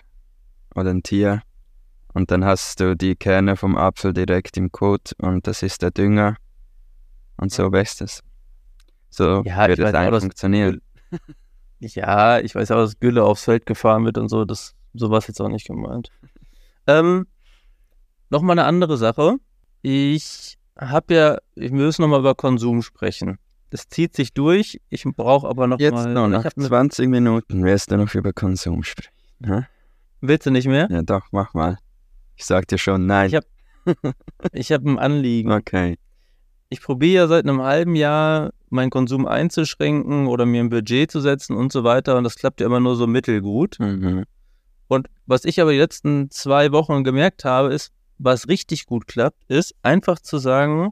oder 0.76 0.90
ein 0.90 1.04
Tier. 1.04 1.42
Und 2.14 2.32
dann 2.32 2.44
hast 2.44 2.80
du 2.80 2.96
die 2.96 3.16
Kerne 3.16 3.56
vom 3.56 3.78
Apfel 3.78 4.14
direkt 4.14 4.58
im 4.58 4.72
Kot 4.72 5.14
und 5.20 5.46
das 5.46 5.62
ist 5.62 5.84
der 5.84 5.92
Dünger. 5.92 6.38
Und 7.38 7.52
so 7.52 7.72
wächst 7.72 8.02
es. 8.02 8.24
So 9.12 9.44
Ja, 9.46 9.68
wird 9.68 9.78
ich 9.78 9.86
es 9.86 9.92
dass- 9.92 10.24
funktionieren. 10.24 10.82
Ja, 11.80 12.40
ich 12.40 12.56
weiß 12.56 12.72
auch, 12.72 12.78
dass 12.78 13.00
Gülle 13.00 13.24
aufs 13.24 13.44
Feld 13.44 13.68
gefahren 13.68 14.04
wird 14.04 14.18
und 14.18 14.30
so, 14.30 14.46
das, 14.46 14.74
so 14.96 15.12
war 15.12 15.20
es 15.20 15.28
jetzt 15.28 15.40
auch 15.40 15.48
nicht 15.48 15.68
gemeint. 15.68 16.10
Ähm, 16.88 17.28
Nochmal 18.32 18.58
eine 18.58 18.68
andere 18.68 18.98
Sache. 18.98 19.36
Ich 19.84 20.58
habe 20.76 21.14
ja, 21.14 21.38
wir 21.54 21.72
müssen 21.72 22.02
nochmal 22.02 22.22
über 22.22 22.34
Konsum 22.34 22.82
sprechen. 22.82 23.38
Das 23.70 23.88
zieht 23.90 24.16
sich 24.16 24.34
durch, 24.34 24.80
ich 24.90 25.04
brauche 25.04 25.48
aber 25.48 25.68
noch 25.68 25.80
Jetzt 25.80 25.94
mal, 25.94 26.14
noch, 26.14 26.28
nach 26.28 26.46
hab 26.46 26.56
ne, 26.58 26.68
20 26.68 27.10
Minuten 27.10 27.64
wirst 27.66 27.92
du 27.92 27.98
noch 27.98 28.14
über 28.16 28.32
Konsum 28.34 28.84
sprechen. 28.84 29.12
hä? 29.44 29.62
willst 30.22 30.46
du 30.46 30.52
nicht 30.52 30.68
mehr? 30.68 30.88
Ja, 30.90 31.02
doch, 31.02 31.28
mach 31.32 31.54
mal. 31.54 31.78
Ich 32.36 32.46
sag 32.46 32.68
dir 32.68 32.78
schon 32.78 33.06
nein. 33.06 33.28
Ich 33.28 33.36
hab- 33.36 33.46
Ich 34.54 34.72
habe 34.72 34.90
ein 34.90 35.00
Anliegen. 35.00 35.52
Okay. 35.52 35.98
ich 36.70 36.82
probiere 36.82 37.24
ja 37.24 37.28
seit 37.28 37.46
einem 37.46 37.62
halben 37.62 37.96
Jahr 37.96 38.52
meinen 38.70 38.90
Konsum 38.90 39.26
einzuschränken 39.26 40.28
oder 40.28 40.46
mir 40.46 40.62
ein 40.62 40.70
Budget 40.70 41.10
zu 41.12 41.22
setzen 41.22 41.56
und 41.56 41.72
so 41.72 41.84
weiter 41.84 42.18
und 42.18 42.24
das 42.26 42.36
klappt 42.36 42.60
ja 42.62 42.66
immer 42.68 42.80
nur 42.82 42.96
so 42.96 43.08
mittelgut. 43.08 43.80
Mhm. 43.80 44.26
Und 44.90 45.08
was 45.26 45.46
ich 45.46 45.62
aber 45.62 45.72
die 45.72 45.78
letzten 45.78 46.30
zwei 46.32 46.72
Wochen 46.72 47.04
gemerkt 47.04 47.44
habe, 47.46 47.74
ist, 47.74 47.92
was 48.18 48.48
richtig 48.48 48.86
gut 48.86 49.08
klappt, 49.08 49.44
ist 49.50 49.76
einfach 49.84 50.20
zu 50.20 50.38
sagen, 50.38 50.90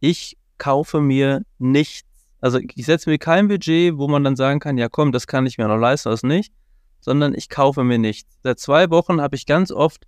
ich 0.00 0.36
kaufe 0.60 1.00
mir 1.00 1.42
nichts. 1.58 2.06
Also 2.40 2.58
ich 2.58 2.86
setze 2.86 3.10
mir 3.10 3.18
kein 3.18 3.48
Budget, 3.48 3.96
wo 3.96 4.06
man 4.06 4.22
dann 4.22 4.36
sagen 4.36 4.60
kann, 4.60 4.78
ja 4.78 4.88
komm, 4.88 5.10
das 5.10 5.26
kann 5.26 5.46
ich 5.46 5.58
mir 5.58 5.66
noch 5.66 5.76
leisten, 5.76 6.10
das 6.10 6.22
nicht, 6.22 6.52
sondern 7.00 7.34
ich 7.34 7.48
kaufe 7.48 7.82
mir 7.82 7.98
nichts. 7.98 8.38
Seit 8.44 8.60
zwei 8.60 8.90
Wochen 8.90 9.20
habe 9.20 9.34
ich 9.34 9.46
ganz 9.46 9.72
oft, 9.72 10.06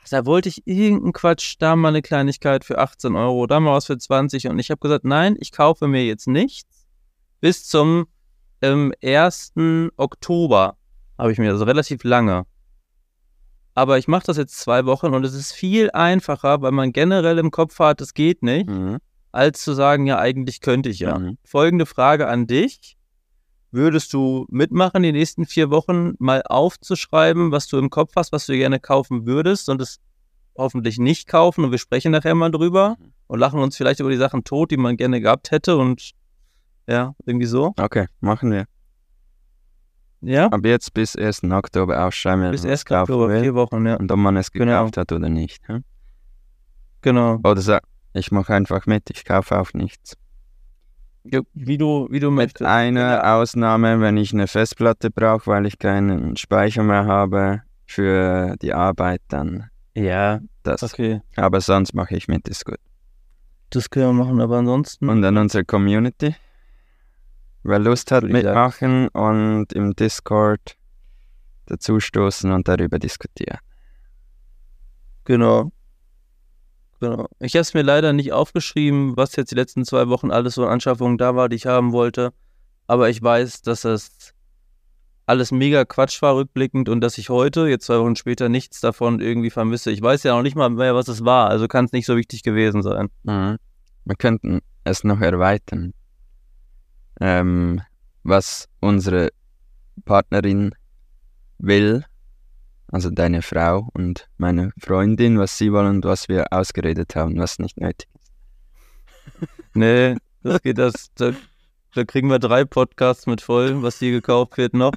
ach, 0.00 0.08
da 0.08 0.24
wollte 0.26 0.48
ich 0.48 0.66
irgendeinen 0.66 1.12
Quatsch, 1.12 1.56
da 1.58 1.74
mal 1.74 1.88
eine 1.88 2.02
Kleinigkeit 2.02 2.64
für 2.64 2.78
18 2.78 3.16
Euro, 3.16 3.46
da 3.46 3.58
mal 3.58 3.72
was 3.74 3.86
für 3.86 3.98
20 3.98 4.46
und 4.48 4.58
ich 4.58 4.70
habe 4.70 4.78
gesagt, 4.78 5.04
nein, 5.04 5.36
ich 5.40 5.50
kaufe 5.50 5.88
mir 5.88 6.04
jetzt 6.04 6.28
nichts. 6.28 6.86
Bis 7.40 7.66
zum 7.66 8.06
ähm, 8.62 8.92
1. 9.02 9.54
Oktober 9.96 10.76
habe 11.18 11.32
ich 11.32 11.38
mir, 11.38 11.50
also 11.50 11.64
relativ 11.64 12.04
lange. 12.04 12.44
Aber 13.74 13.98
ich 13.98 14.06
mache 14.06 14.26
das 14.26 14.36
jetzt 14.36 14.58
zwei 14.60 14.86
Wochen 14.86 15.14
und 15.14 15.24
es 15.24 15.34
ist 15.34 15.52
viel 15.52 15.90
einfacher, 15.90 16.62
weil 16.62 16.72
man 16.72 16.92
generell 16.92 17.38
im 17.38 17.50
Kopf 17.50 17.78
hat, 17.78 18.00
es 18.00 18.14
geht 18.14 18.42
nicht, 18.42 18.68
Mhm. 18.68 18.98
Als 19.34 19.60
zu 19.62 19.72
sagen, 19.74 20.06
ja, 20.06 20.18
eigentlich 20.18 20.60
könnte 20.60 20.88
ich 20.88 21.00
ja. 21.00 21.18
Mhm. 21.18 21.38
Folgende 21.44 21.86
Frage 21.86 22.28
an 22.28 22.46
dich. 22.46 22.96
Würdest 23.70 24.12
du 24.12 24.46
mitmachen, 24.48 25.02
die 25.02 25.10
nächsten 25.12 25.46
vier 25.46 25.70
Wochen 25.70 26.12
mal 26.18 26.42
aufzuschreiben, 26.48 27.50
was 27.50 27.66
du 27.66 27.76
im 27.78 27.90
Kopf 27.90 28.12
hast, 28.16 28.30
was 28.32 28.46
du 28.46 28.52
gerne 28.54 28.78
kaufen 28.78 29.26
würdest 29.26 29.68
und 29.68 29.80
es 29.80 29.98
hoffentlich 30.56 30.98
nicht 30.98 31.26
kaufen 31.26 31.64
und 31.64 31.72
wir 31.72 31.78
sprechen 31.78 32.12
nachher 32.12 32.36
mal 32.36 32.52
drüber 32.52 32.96
Mhm. 33.00 33.12
und 33.26 33.38
lachen 33.40 33.58
uns 33.58 33.76
vielleicht 33.76 33.98
über 34.00 34.10
die 34.10 34.16
Sachen 34.16 34.44
tot, 34.44 34.70
die 34.70 34.76
man 34.76 34.96
gerne 34.96 35.20
gehabt 35.20 35.50
hätte 35.50 35.76
und 35.76 36.12
ja, 36.86 37.14
irgendwie 37.26 37.46
so. 37.46 37.72
Okay, 37.76 38.06
machen 38.20 38.52
wir. 38.52 38.66
Ja, 40.20 40.46
Ab 40.46 40.64
jetzt 40.64 40.94
bis 40.94 41.16
1. 41.16 41.42
Oktober 41.52 42.06
aufschreiben, 42.06 42.50
bis 42.50 42.62
was 42.62 42.70
erst 42.70 42.86
kaufen 42.86 43.12
Oktober, 43.12 43.28
will 43.32 43.40
vier 43.42 43.54
Wochen, 43.54 43.84
ja. 43.84 43.96
und 43.96 44.10
ob 44.12 44.18
man 44.18 44.36
es 44.36 44.50
Genau. 44.52 44.64
gekauft 44.66 44.96
hat 44.96 45.12
oder 45.12 45.28
nicht. 45.28 45.66
hm? 45.68 45.82
Genau. 47.02 47.40
Oder 47.44 47.60
so, 47.60 47.76
ich 48.14 48.30
mache 48.32 48.54
einfach 48.54 48.86
mit, 48.86 49.10
ich 49.10 49.24
kaufe 49.24 49.58
auch 49.58 49.72
nichts. 49.74 50.16
Ja, 51.24 51.40
Wie 51.54 51.78
du, 51.78 52.06
wie 52.10 52.20
du 52.20 52.30
Mit 52.30 52.36
möchtest. 52.46 52.62
einer 52.68 53.14
Ja. 53.24 53.36
Ausnahme, 53.40 54.00
wenn 54.00 54.16
ich 54.16 54.32
eine 54.32 54.46
Festplatte 54.46 55.10
brauche, 55.10 55.46
weil 55.46 55.66
ich 55.66 55.78
keinen 55.78 56.36
Speicher 56.36 56.82
mehr 56.82 57.06
habe 57.06 57.62
für 57.86 58.56
die 58.60 58.74
Arbeit, 58.74 59.22
dann 59.28 59.70
Ja, 59.94 60.40
das. 60.62 60.82
okay. 60.82 61.22
Aber 61.36 61.60
sonst 61.60 61.94
mache 61.94 62.16
ich 62.16 62.28
mit, 62.28 62.46
ist 62.48 62.64
gut. 62.66 62.78
Das 63.70 63.88
können 63.90 64.16
wir 64.16 64.24
machen, 64.24 64.40
aber 64.40 64.58
ansonsten. 64.58 65.08
Und 65.08 65.24
an 65.24 65.36
unsere 65.38 65.64
Community. 65.64 66.34
Wer 67.62 67.78
Lust 67.78 68.10
hat, 68.12 68.24
mitmachen 68.24 69.08
und 69.08 69.72
im 69.72 69.96
Discord 69.96 70.76
dazustoßen 71.66 72.52
und 72.52 72.68
darüber 72.68 72.98
diskutieren. 72.98 73.58
Genau. 75.24 75.72
Genau. 77.04 77.28
Ich 77.38 77.52
habe 77.54 77.60
es 77.60 77.74
mir 77.74 77.82
leider 77.82 78.14
nicht 78.14 78.32
aufgeschrieben, 78.32 79.14
was 79.14 79.36
jetzt 79.36 79.50
die 79.50 79.56
letzten 79.56 79.84
zwei 79.84 80.08
Wochen 80.08 80.30
alles 80.30 80.54
so 80.54 80.64
an 80.64 80.70
Anschaffungen 80.70 81.18
da 81.18 81.36
war, 81.36 81.50
die 81.50 81.56
ich 81.56 81.66
haben 81.66 81.92
wollte. 81.92 82.32
Aber 82.86 83.10
ich 83.10 83.22
weiß, 83.22 83.60
dass 83.60 83.82
das 83.82 84.32
alles 85.26 85.52
mega 85.52 85.84
Quatsch 85.84 86.22
war 86.22 86.34
rückblickend 86.36 86.88
und 86.88 87.02
dass 87.02 87.18
ich 87.18 87.28
heute, 87.28 87.68
jetzt 87.68 87.84
zwei 87.84 87.98
Wochen 87.98 88.16
später, 88.16 88.48
nichts 88.48 88.80
davon 88.80 89.20
irgendwie 89.20 89.50
vermisse. 89.50 89.90
Ich 89.90 90.00
weiß 90.00 90.22
ja 90.22 90.34
noch 90.34 90.42
nicht 90.42 90.56
mal 90.56 90.70
mehr, 90.70 90.94
was 90.94 91.08
es 91.08 91.26
war, 91.26 91.50
also 91.50 91.68
kann 91.68 91.84
es 91.84 91.92
nicht 91.92 92.06
so 92.06 92.16
wichtig 92.16 92.42
gewesen 92.42 92.82
sein. 92.82 93.10
Mhm. 93.24 93.58
Wir 94.06 94.16
könnten 94.16 94.60
es 94.84 95.04
noch 95.04 95.20
erweitern. 95.20 95.92
Ähm, 97.20 97.82
was 98.22 98.66
unsere 98.80 99.28
Partnerin 100.06 100.74
will, 101.58 102.04
also 102.88 103.10
deine 103.10 103.42
Frau 103.42 103.88
und 103.92 104.28
meine 104.36 104.72
Freundin, 104.78 105.38
was 105.38 105.58
sie 105.58 105.72
wollen 105.72 105.96
und 105.96 106.04
was 106.04 106.28
wir 106.28 106.52
ausgeredet 106.52 107.16
haben, 107.16 107.38
was 107.38 107.58
nicht 107.58 107.78
nötig 107.80 108.08
ist. 108.14 108.32
Nee, 109.76 110.16
das 110.44 110.62
geht 110.62 110.78
das. 110.78 111.10
Da, 111.16 111.32
da 111.94 112.04
kriegen 112.04 112.28
wir 112.30 112.38
drei 112.38 112.64
Podcasts 112.64 113.26
mit 113.26 113.40
voll, 113.40 113.82
was 113.82 113.98
hier 113.98 114.12
gekauft 114.12 114.56
wird 114.56 114.72
noch. 114.72 114.92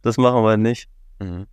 Das 0.00 0.16
machen 0.16 0.42
wir 0.42 0.56
nicht. 0.56 0.88
Mhm. 1.18 1.46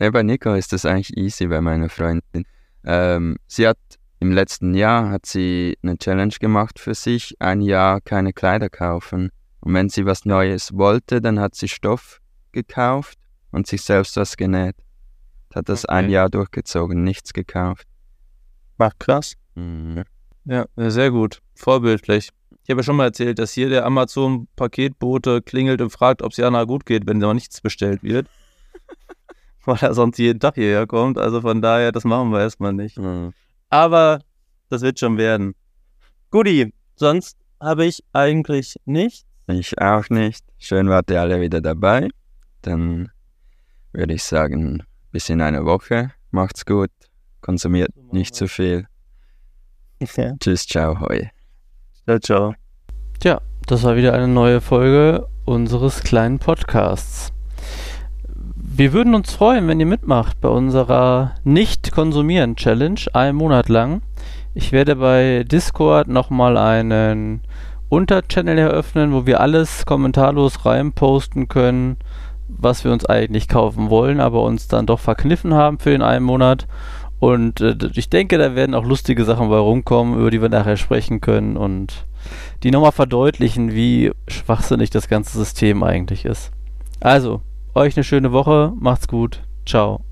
Ja, 0.00 0.10
bei 0.10 0.24
Nico 0.24 0.52
ist 0.54 0.72
das 0.72 0.84
eigentlich 0.84 1.16
easy 1.16 1.46
bei 1.46 1.60
meiner 1.60 1.88
Freundin. 1.88 2.44
Ähm, 2.84 3.36
sie 3.46 3.68
hat 3.68 3.78
im 4.18 4.32
letzten 4.32 4.74
Jahr 4.74 5.10
hat 5.10 5.26
sie 5.26 5.78
eine 5.82 5.96
Challenge 5.96 6.34
gemacht 6.40 6.80
für 6.80 6.94
sich, 6.94 7.36
ein 7.38 7.60
Jahr 7.60 8.00
keine 8.00 8.32
Kleider 8.32 8.68
kaufen. 8.68 9.30
Und 9.60 9.74
wenn 9.74 9.88
sie 9.88 10.06
was 10.06 10.24
Neues 10.24 10.72
wollte, 10.72 11.20
dann 11.20 11.38
hat 11.38 11.54
sie 11.54 11.68
Stoff 11.68 12.20
gekauft 12.50 13.18
und 13.52 13.66
sich 13.66 13.82
selbst 13.82 14.16
was 14.16 14.36
genäht. 14.36 14.76
Hat 15.54 15.68
das 15.68 15.84
ein 15.86 16.04
Okay. 16.06 16.14
Jahr 16.14 16.28
durchgezogen, 16.28 17.02
nichts 17.04 17.32
gekauft. 17.32 17.86
Macht 18.76 19.00
krass. 19.00 19.34
Mhm. 19.54 20.04
Ja, 20.44 20.66
sehr 20.76 21.10
gut. 21.10 21.40
Vorbildlich. 21.54 22.30
Ich 22.62 22.70
habe 22.70 22.80
ja 22.80 22.84
schon 22.84 22.96
mal 22.96 23.04
erzählt, 23.04 23.38
dass 23.38 23.52
hier 23.52 23.68
der 23.70 23.86
Amazon-Paketbote 23.86 25.42
klingelt 25.42 25.80
und 25.80 25.90
fragt, 25.90 26.22
ob 26.22 26.32
es 26.32 26.36
Jana 26.36 26.64
gut 26.64 26.84
geht, 26.86 27.06
wenn 27.06 27.18
noch 27.18 27.34
nichts 27.34 27.60
bestellt 27.60 28.02
wird. 28.02 28.28
Weil 29.64 29.78
er 29.80 29.94
sonst 29.94 30.18
jeden 30.18 30.38
Tag 30.40 30.54
hierher 30.54 30.86
kommt. 30.86 31.18
Also 31.18 31.40
von 31.40 31.60
daher, 31.62 31.92
das 31.92 32.04
machen 32.04 32.30
wir 32.30 32.40
erstmal 32.40 32.72
nicht. 32.72 32.98
Mhm. 32.98 33.32
Aber 33.70 34.20
das 34.68 34.82
wird 34.82 34.98
schon 34.98 35.16
werden. 35.16 35.54
Guti, 36.30 36.72
sonst 36.96 37.36
habe 37.60 37.86
ich 37.86 38.04
eigentlich 38.12 38.76
nicht. 38.84 39.26
Ich 39.48 39.80
auch 39.80 40.08
nicht. 40.10 40.44
Schön 40.58 40.88
wart 40.88 41.10
ihr 41.10 41.20
alle 41.20 41.40
wieder 41.40 41.60
dabei. 41.60 42.08
Dann 42.62 43.10
würde 43.92 44.14
ich 44.14 44.24
sagen, 44.24 44.82
bis 45.10 45.28
in 45.28 45.40
einer 45.40 45.64
Woche. 45.64 46.10
Macht's 46.30 46.66
gut. 46.66 46.90
Konsumiert 47.40 47.90
nicht 48.12 48.34
zu 48.34 48.48
viel. 48.48 48.86
Ja. 50.16 50.34
Tschüss, 50.38 50.66
ciao, 50.66 51.00
hoi. 51.00 51.30
Ciao, 52.04 52.18
ciao. 52.18 52.54
Tja, 53.20 53.40
das 53.66 53.82
war 53.82 53.96
wieder 53.96 54.14
eine 54.14 54.28
neue 54.28 54.60
Folge 54.60 55.26
unseres 55.44 56.02
kleinen 56.02 56.38
Podcasts. 56.38 57.32
Wir 58.54 58.92
würden 58.92 59.14
uns 59.14 59.32
freuen, 59.32 59.66
wenn 59.66 59.80
ihr 59.80 59.86
mitmacht 59.86 60.40
bei 60.40 60.48
unserer 60.48 61.34
Nicht-Konsumieren-Challenge, 61.42 63.00
einen 63.12 63.36
Monat 63.36 63.68
lang. 63.68 64.02
Ich 64.54 64.72
werde 64.72 64.96
bei 64.96 65.44
Discord 65.44 66.06
nochmal 66.06 66.56
einen 66.56 67.40
Unterchannel 67.88 68.58
eröffnen, 68.58 69.12
wo 69.12 69.26
wir 69.26 69.40
alles 69.40 69.84
kommentarlos 69.84 70.64
reinposten 70.64 71.48
können, 71.48 71.96
was 72.48 72.84
wir 72.84 72.92
uns 72.92 73.06
eigentlich 73.06 73.48
kaufen 73.48 73.90
wollen, 73.90 74.20
aber 74.20 74.42
uns 74.42 74.68
dann 74.68 74.86
doch 74.86 74.98
verkniffen 74.98 75.54
haben 75.54 75.78
für 75.78 75.90
den 75.90 76.02
einen 76.02 76.24
Monat. 76.24 76.66
Und 77.20 77.60
äh, 77.60 77.76
ich 77.94 78.10
denke, 78.10 78.38
da 78.38 78.54
werden 78.54 78.74
auch 78.74 78.84
lustige 78.84 79.24
Sachen 79.24 79.48
bei 79.48 79.58
rumkommen, 79.58 80.18
über 80.18 80.30
die 80.30 80.40
wir 80.40 80.48
nachher 80.48 80.76
sprechen 80.76 81.20
können 81.20 81.56
und 81.56 82.06
die 82.62 82.70
nochmal 82.70 82.92
verdeutlichen, 82.92 83.72
wie 83.72 84.12
schwachsinnig 84.28 84.90
das 84.90 85.08
ganze 85.08 85.36
System 85.36 85.82
eigentlich 85.82 86.24
ist. 86.24 86.52
Also, 87.00 87.42
euch 87.74 87.96
eine 87.96 88.04
schöne 88.04 88.32
Woche, 88.32 88.72
macht's 88.76 89.08
gut, 89.08 89.42
ciao. 89.66 90.07